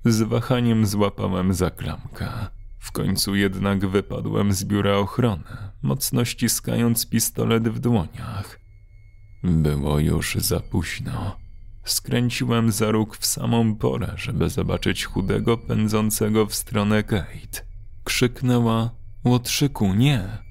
Z 0.06 0.22
wahaniem 0.22 0.86
złapałem 0.86 1.54
za 1.54 1.70
klamkę. 1.70 2.28
W 2.80 2.92
końcu 2.92 3.36
jednak 3.36 3.86
wypadłem 3.86 4.54
z 4.54 4.64
biura 4.64 4.98
ochrony, 4.98 5.44
mocno 5.82 6.26
ściskając 6.26 7.10
pistolet 7.10 7.70
w 7.70 7.80
dłoniach. 7.80 8.60
Było 9.44 10.00
już 10.00 10.36
za 10.36 10.60
późno. 10.60 11.38
Skręciłem 11.86 12.72
za 12.72 12.92
róg 12.92 13.18
w 13.18 13.26
samą 13.26 13.76
porę, 13.76 14.14
żeby 14.16 14.50
zobaczyć 14.50 15.06
chudego 15.06 15.58
pędzącego 15.58 16.46
w 16.46 16.56
stronę 16.56 17.04
Kate. 17.04 17.66
Krzyknęła: 18.04 18.92
Łotrzyku, 19.24 19.94
nie! 19.94 20.51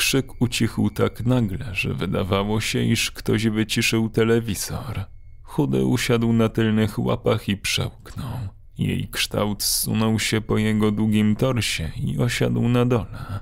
Krzyk 0.00 0.42
ucichł 0.42 0.90
tak 0.90 1.26
nagle, 1.26 1.74
że 1.74 1.94
wydawało 1.94 2.60
się, 2.60 2.82
iż 2.82 3.10
ktoś 3.10 3.48
wyciszył 3.48 4.08
telewizor. 4.10 5.04
Chudy 5.42 5.84
usiadł 5.84 6.32
na 6.32 6.48
tylnych 6.48 6.98
łapach 6.98 7.48
i 7.48 7.56
przełknął. 7.56 8.38
Jej 8.78 9.08
kształt 9.08 9.62
zsunął 9.62 10.18
się 10.18 10.40
po 10.40 10.58
jego 10.58 10.90
długim 10.90 11.36
torsie 11.36 11.90
i 11.96 12.18
osiadł 12.18 12.68
na 12.68 12.86
dole. 12.86 13.40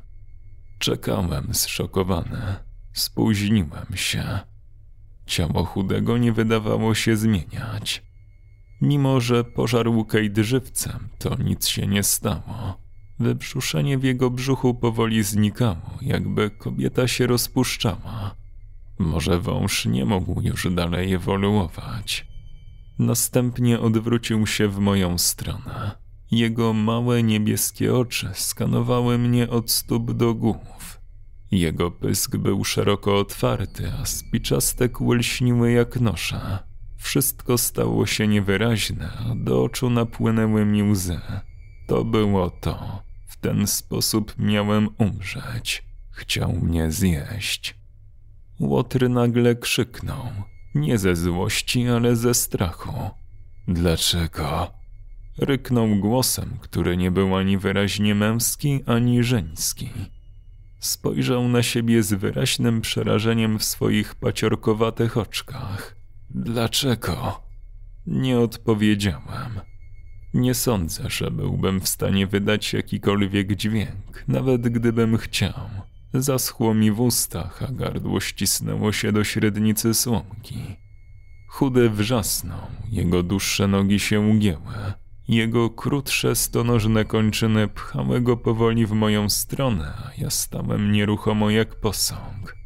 Czekałem 0.79 1.55
zszokowany. 1.55 2.57
Spóźniłem 2.93 3.87
się. 3.95 4.39
Ciało 5.27 5.65
chudego 5.65 6.19
nie 6.19 6.33
wydawało 6.33 6.95
się 6.95 7.17
zmieniać. 7.17 8.03
Mimo, 8.81 9.21
że 9.21 9.45
pożarł 9.45 10.05
Kate 10.05 10.45
żywcem, 10.45 11.09
to 11.19 11.35
nic 11.35 11.67
się 11.67 11.87
nie 11.87 12.03
stało. 12.03 12.88
Wybrzuszenie 13.21 13.99
w 13.99 14.05
jego 14.05 14.31
brzuchu 14.31 14.75
powoli 14.75 15.23
znikało, 15.23 15.99
jakby 16.03 16.51
kobieta 16.51 17.09
się 17.09 17.27
rozpuszczała. 17.27 18.35
Może 18.99 19.41
wąż 19.41 19.87
nie 19.87 20.05
mógł 20.05 20.41
już 20.41 20.75
dalej 20.75 21.13
ewoluować. 21.13 22.27
Następnie 22.99 23.81
odwrócił 23.81 24.47
się 24.47 24.69
w 24.69 24.79
moją 24.79 25.19
stronę. 25.19 25.91
Jego 26.31 26.73
małe 26.73 27.23
niebieskie 27.23 27.95
oczy 27.95 28.31
skanowały 28.35 29.19
mnie 29.19 29.51
od 29.51 29.71
stóp 29.71 30.13
do 30.13 30.35
głów. 30.35 31.01
Jego 31.51 31.91
pysk 31.91 32.37
był 32.37 32.65
szeroko 32.65 33.19
otwarty, 33.19 33.93
a 34.03 34.07
spiczaste 34.07 34.89
kły 34.89 35.21
jak 35.75 36.01
nosza. 36.01 36.63
Wszystko 36.97 37.59
stało 37.59 38.07
się 38.07 38.29
niewyraźne, 38.29 39.11
a 39.31 39.35
do 39.35 39.63
oczu 39.63 39.91
napłynęły 39.91 40.65
mi 40.65 40.83
łzy. 40.83 41.21
To 41.87 42.05
było 42.05 42.51
to. 42.51 43.08
Ten 43.41 43.67
sposób 43.67 44.35
miałem 44.39 44.89
umrzeć. 44.99 45.85
Chciał 46.11 46.53
mnie 46.53 46.93
zjeść. 46.93 47.75
Łotr 48.61 49.11
nagle 49.11 49.55
krzyknął. 49.55 50.27
Nie 50.75 50.99
ze 50.99 51.17
złości, 51.17 51.89
ale 51.89 52.17
ze 52.17 52.35
strachu. 52.35 53.11
Dlaczego? 53.69 54.71
Ryknął 55.39 55.97
głosem, 55.97 56.59
który 56.61 56.97
nie 56.97 57.11
był 57.11 57.37
ani 57.37 57.59
wyraźnie 57.59 58.15
męski, 58.15 58.81
ani 58.87 59.23
żeński. 59.23 59.91
Spojrzał 60.81 61.49
na 61.49 61.63
siebie 61.63 62.03
z 62.03 62.13
wyraźnym 62.13 62.81
przerażeniem 62.81 63.59
w 63.59 63.65
swoich 63.65 64.15
paciorkowatych 64.15 65.17
oczkach. 65.17 65.97
Dlaczego? 66.31 67.43
Nie 68.07 68.39
odpowiedziałem. 68.39 69.61
Nie 70.35 70.55
sądzę, 70.55 71.11
że 71.11 71.31
byłbym 71.31 71.81
w 71.81 71.89
stanie 71.89 72.27
wydać 72.27 72.73
jakikolwiek 72.73 73.57
dźwięk, 73.57 74.25
nawet 74.29 74.63
gdybym 74.63 75.17
chciał. 75.17 75.71
Zaschło 76.15 76.75
mi 76.75 76.91
w 76.91 77.01
ustach, 77.01 77.63
a 77.63 77.73
gardło 77.73 78.21
ścisnęło 78.21 78.93
się 78.93 79.13
do 79.13 79.25
średnicy 79.25 79.95
słomki. 79.95 80.59
Chudy 81.49 81.91
wrzasnął, 81.91 82.61
jego 82.91 83.23
dłuższe 83.23 83.69
nogi 83.69 83.99
się 83.99 84.21
ugięły. 84.21 84.93
Jego 85.29 85.71
krótsze, 85.71 86.37
stonożne 86.37 87.05
kończyny 87.05 87.69
pchały 87.69 88.21
go 88.21 88.37
powoli 88.37 88.87
w 88.87 88.93
moją 88.93 89.29
stronę, 89.29 89.93
a 90.05 90.11
ja 90.19 90.31
stałem 90.31 90.93
nieruchomo 90.93 91.51
jak 91.51 91.81
posąg. 91.81 92.58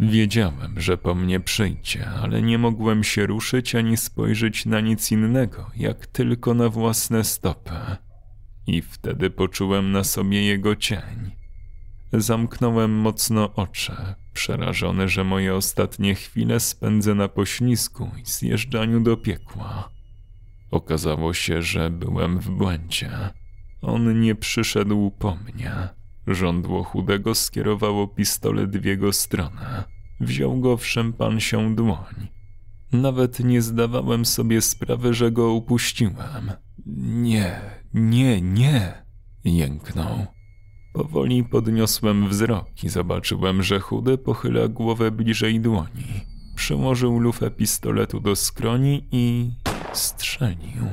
Wiedziałem, 0.00 0.80
że 0.80 0.98
po 0.98 1.14
mnie 1.14 1.40
przyjdzie, 1.40 2.06
ale 2.08 2.42
nie 2.42 2.58
mogłem 2.58 3.04
się 3.04 3.26
ruszyć 3.26 3.74
ani 3.74 3.96
spojrzeć 3.96 4.66
na 4.66 4.80
nic 4.80 5.12
innego, 5.12 5.70
jak 5.76 6.06
tylko 6.06 6.54
na 6.54 6.68
własne 6.68 7.24
stopy. 7.24 7.74
I 8.66 8.82
wtedy 8.82 9.30
poczułem 9.30 9.92
na 9.92 10.04
sobie 10.04 10.44
jego 10.44 10.76
cień. 10.76 11.30
Zamknąłem 12.12 12.90
mocno 12.90 13.54
oczy, 13.54 13.92
przerażony, 14.32 15.08
że 15.08 15.24
moje 15.24 15.54
ostatnie 15.54 16.14
chwile 16.14 16.60
spędzę 16.60 17.14
na 17.14 17.28
poślizgu 17.28 18.10
i 18.22 18.26
zjeżdżaniu 18.26 19.00
do 19.00 19.16
piekła. 19.16 19.90
Okazało 20.70 21.34
się, 21.34 21.62
że 21.62 21.90
byłem 21.90 22.38
w 22.38 22.50
błędzie. 22.50 23.10
On 23.82 24.20
nie 24.20 24.34
przyszedł 24.34 25.10
po 25.10 25.36
mnie. 25.36 25.88
Żądło 26.26 26.84
chudego 26.84 27.34
skierowało 27.34 28.08
pistolet 28.08 28.76
w 28.76 28.84
jego 28.84 29.12
stronę. 29.12 29.84
Wziął 30.20 30.60
go 30.60 30.76
w 30.76 30.86
szempansią 30.86 31.74
dłoń. 31.74 32.28
Nawet 32.92 33.40
nie 33.40 33.62
zdawałem 33.62 34.24
sobie 34.24 34.60
sprawy, 34.60 35.14
że 35.14 35.32
go 35.32 35.52
upuściłem. 35.52 36.52
Nie, 36.86 37.60
nie, 37.94 38.40
nie, 38.40 39.04
jęknął. 39.44 40.26
Powoli 40.92 41.44
podniosłem 41.44 42.28
wzrok 42.28 42.84
i 42.84 42.88
zobaczyłem, 42.88 43.62
że 43.62 43.80
chudy 43.80 44.18
pochyla 44.18 44.68
głowę 44.68 45.10
bliżej 45.10 45.60
dłoni. 45.60 46.24
Przyłożył 46.56 47.18
lufę 47.18 47.50
pistoletu 47.50 48.20
do 48.20 48.36
skroni 48.36 49.08
i 49.12 49.50
strzelił. 49.92 50.84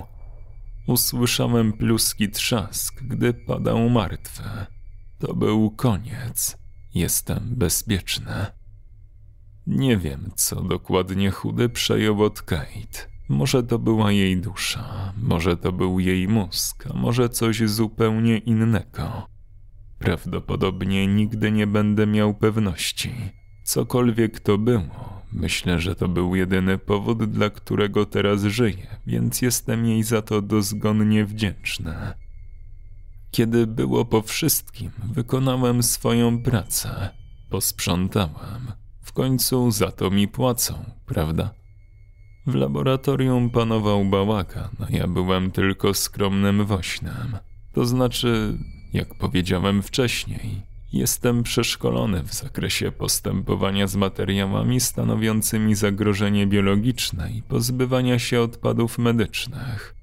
Usłyszałem 0.87 1.73
pluski 1.73 2.29
trzask, 2.29 3.03
gdy 3.03 3.33
padał 3.33 3.89
martwy. 3.89 4.43
To 5.21 5.35
był 5.35 5.71
koniec. 5.71 6.57
Jestem 6.93 7.55
bezpieczny. 7.55 8.45
Nie 9.67 9.97
wiem, 9.97 10.31
co 10.35 10.61
dokładnie 10.61 11.31
chudy 11.31 11.69
przejął 11.69 12.23
od 12.23 12.41
Kate. 12.41 13.11
Może 13.29 13.63
to 13.63 13.79
była 13.79 14.11
jej 14.11 14.37
dusza, 14.37 15.13
może 15.17 15.57
to 15.57 15.71
był 15.71 15.99
jej 15.99 16.27
mózg, 16.27 16.87
a 16.89 16.93
może 16.93 17.29
coś 17.29 17.69
zupełnie 17.69 18.37
innego. 18.37 19.27
Prawdopodobnie 19.99 21.07
nigdy 21.07 21.51
nie 21.51 21.67
będę 21.67 22.07
miał 22.07 22.33
pewności. 22.33 23.11
Cokolwiek 23.63 24.39
to 24.39 24.57
było, 24.57 25.21
Myślę, 25.33 25.79
że 25.79 25.95
to 25.95 26.07
był 26.07 26.35
jedyny 26.35 26.77
powód, 26.77 27.23
dla 27.23 27.49
którego 27.49 28.05
teraz 28.05 28.43
żyję, 28.43 28.87
więc 29.07 29.41
jestem 29.41 29.85
jej 29.85 30.03
za 30.03 30.21
to 30.21 30.41
dozgonnie 30.41 31.25
wdzięczny. 31.25 31.93
Kiedy 33.31 33.67
było 33.67 34.05
po 34.05 34.21
wszystkim, 34.21 34.91
wykonałem 35.13 35.83
swoją 35.83 36.43
pracę. 36.43 37.09
Posprzątałem. 37.49 38.71
W 39.01 39.13
końcu 39.13 39.71
za 39.71 39.91
to 39.91 40.09
mi 40.09 40.27
płacą, 40.27 40.85
prawda? 41.05 41.53
W 42.47 42.55
laboratorium 42.55 43.49
panował 43.49 44.05
bałagan, 44.05 44.75
a 44.79 44.97
ja 44.97 45.07
byłem 45.07 45.51
tylko 45.51 45.93
skromnym 45.93 46.65
woźnem. 46.65 47.37
To 47.73 47.85
znaczy, 47.85 48.57
jak 48.93 49.17
powiedziałem 49.17 49.83
wcześniej, 49.83 50.71
Jestem 50.93 51.43
przeszkolony 51.43 52.23
w 52.23 52.33
zakresie 52.33 52.91
postępowania 52.91 53.87
z 53.87 53.95
materiałami 53.95 54.79
stanowiącymi 54.79 55.75
zagrożenie 55.75 56.47
biologiczne 56.47 57.31
i 57.31 57.41
pozbywania 57.41 58.19
się 58.19 58.41
odpadów 58.41 58.97
medycznych. 58.97 59.95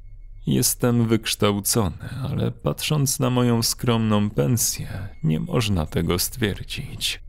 Jestem 0.48 1.08
wykształcony, 1.08 2.08
ale 2.30 2.50
patrząc 2.50 3.20
na 3.20 3.30
moją 3.30 3.62
skromną 3.62 4.30
pensję, 4.30 4.88
nie 5.22 5.40
można 5.40 5.86
tego 5.86 6.18
stwierdzić. 6.18 7.20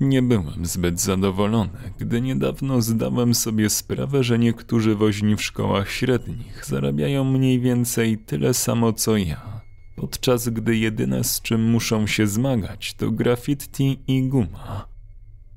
Nie 0.00 0.22
byłem 0.22 0.66
zbyt 0.66 1.00
zadowolony, 1.00 1.92
gdy 1.98 2.20
niedawno 2.20 2.82
zdałem 2.82 3.34
sobie 3.34 3.70
sprawę, 3.70 4.24
że 4.24 4.38
niektórzy 4.38 4.94
woźni 4.94 5.36
w 5.36 5.42
szkołach 5.42 5.90
średnich 5.90 6.64
zarabiają 6.66 7.24
mniej 7.24 7.60
więcej 7.60 8.18
tyle 8.18 8.54
samo 8.54 8.92
co 8.92 9.16
ja 9.16 9.58
podczas 9.96 10.48
gdy 10.48 10.76
jedyne 10.76 11.24
z 11.24 11.42
czym 11.42 11.70
muszą 11.70 12.06
się 12.06 12.26
zmagać 12.26 12.94
to 12.94 13.10
graffiti 13.10 13.98
i 14.06 14.28
guma. 14.28 14.97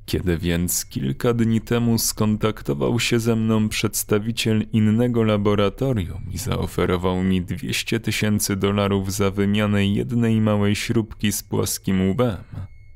Kiedy 0.06 0.38
więc 0.38 0.86
kilka 0.86 1.34
dni 1.34 1.62
temu 1.62 1.98
skontaktował 1.98 3.00
się 3.00 3.20
ze 3.20 3.36
mną 3.36 3.70
przedstawiciel 3.70 4.66
innego 4.74 5.24
laboratorium 5.24 6.22
i 6.34 6.38
zaoferował 6.38 7.24
mi 7.24 7.42
200 7.42 8.00
tysięcy 8.00 8.56
dolarów 8.56 9.14
za 9.14 9.32
wymianę 9.32 9.86
jednej 9.86 10.42
małej 10.42 10.76
śrubki 10.76 11.32
z 11.32 11.44
płaskim 11.44 12.10
łbem, 12.10 12.44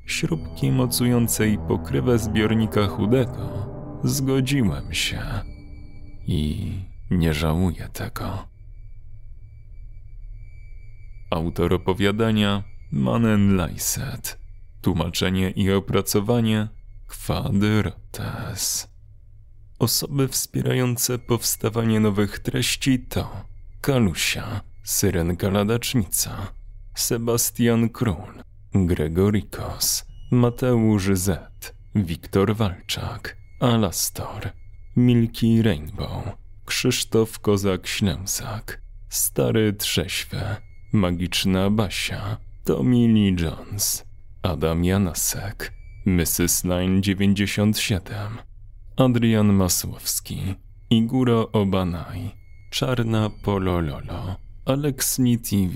śrubki 0.05 0.71
mocującej 0.71 1.57
pokrywę 1.67 2.19
zbiornika 2.19 2.87
chudego, 2.87 3.67
zgodziłem 4.03 4.93
się 4.93 5.21
i 6.27 6.71
nie 7.11 7.33
żałuję 7.33 7.89
tego. 7.93 8.47
Autor 11.31 11.73
opowiadania 11.73 12.63
Manen 12.91 13.55
Laiset. 13.55 14.39
Tłumaczenie 14.81 15.51
i 15.51 15.71
opracowanie 15.71 16.67
Quadrotes. 17.07 18.87
Osoby 19.79 20.27
wspierające 20.27 21.19
powstawanie 21.19 21.99
nowych 21.99 22.39
treści 22.39 22.99
to 22.99 23.45
Kalusia, 23.81 24.61
Syrenka 24.83 25.49
Ladacznica, 25.49 26.53
Sebastian 26.95 27.89
Król, 27.89 28.43
Gregorikos, 28.73 30.05
Mateusz 30.31 31.09
Z, 31.13 31.73
Wiktor 31.95 32.55
Walczak, 32.55 33.37
Alastor, 33.59 34.49
Milki 34.95 35.61
Rainbow, 35.61 36.23
Krzysztof 36.65 37.39
Kozak-Ślęsak, 37.39 38.81
Stary 39.09 39.73
Trześwe, 39.73 40.55
Magiczna 40.93 41.69
Basia, 41.69 42.37
Tommy 42.63 43.07
Lee 43.07 43.35
Jones, 43.39 44.05
Adam 44.43 44.85
Janasek, 44.85 45.73
Mrs. 46.05 46.63
Line 46.63 47.01
97, 47.01 48.37
Adrian 48.97 49.53
Masłowski, 49.53 50.55
Iguro 50.89 51.51
Obanaj, 51.51 52.31
Czarna 52.69 53.29
Polololo, 53.29 54.35
Aleksni 54.65 55.39
TV, 55.39 55.73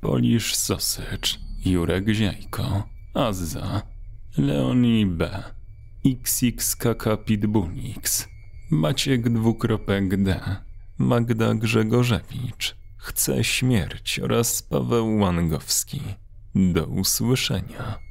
Polish 0.00 0.54
Sausage, 0.54 1.38
Jurek 1.64 2.08
Ziajko, 2.08 2.82
Azza, 3.14 3.82
Leonie 4.38 5.06
B, 5.06 5.42
XXKK 6.04 7.24
Pitbullix, 7.24 8.28
Maciek 8.70 9.28
dwukropek 9.28 10.22
D, 10.22 10.40
Magda 10.98 11.54
Grzegorzewicz, 11.54 12.76
Chce 12.96 13.44
Śmierć 13.44 14.18
oraz 14.18 14.62
Paweł 14.62 15.18
Łangowski. 15.18 16.00
Do 16.54 16.86
usłyszenia. 16.86 18.05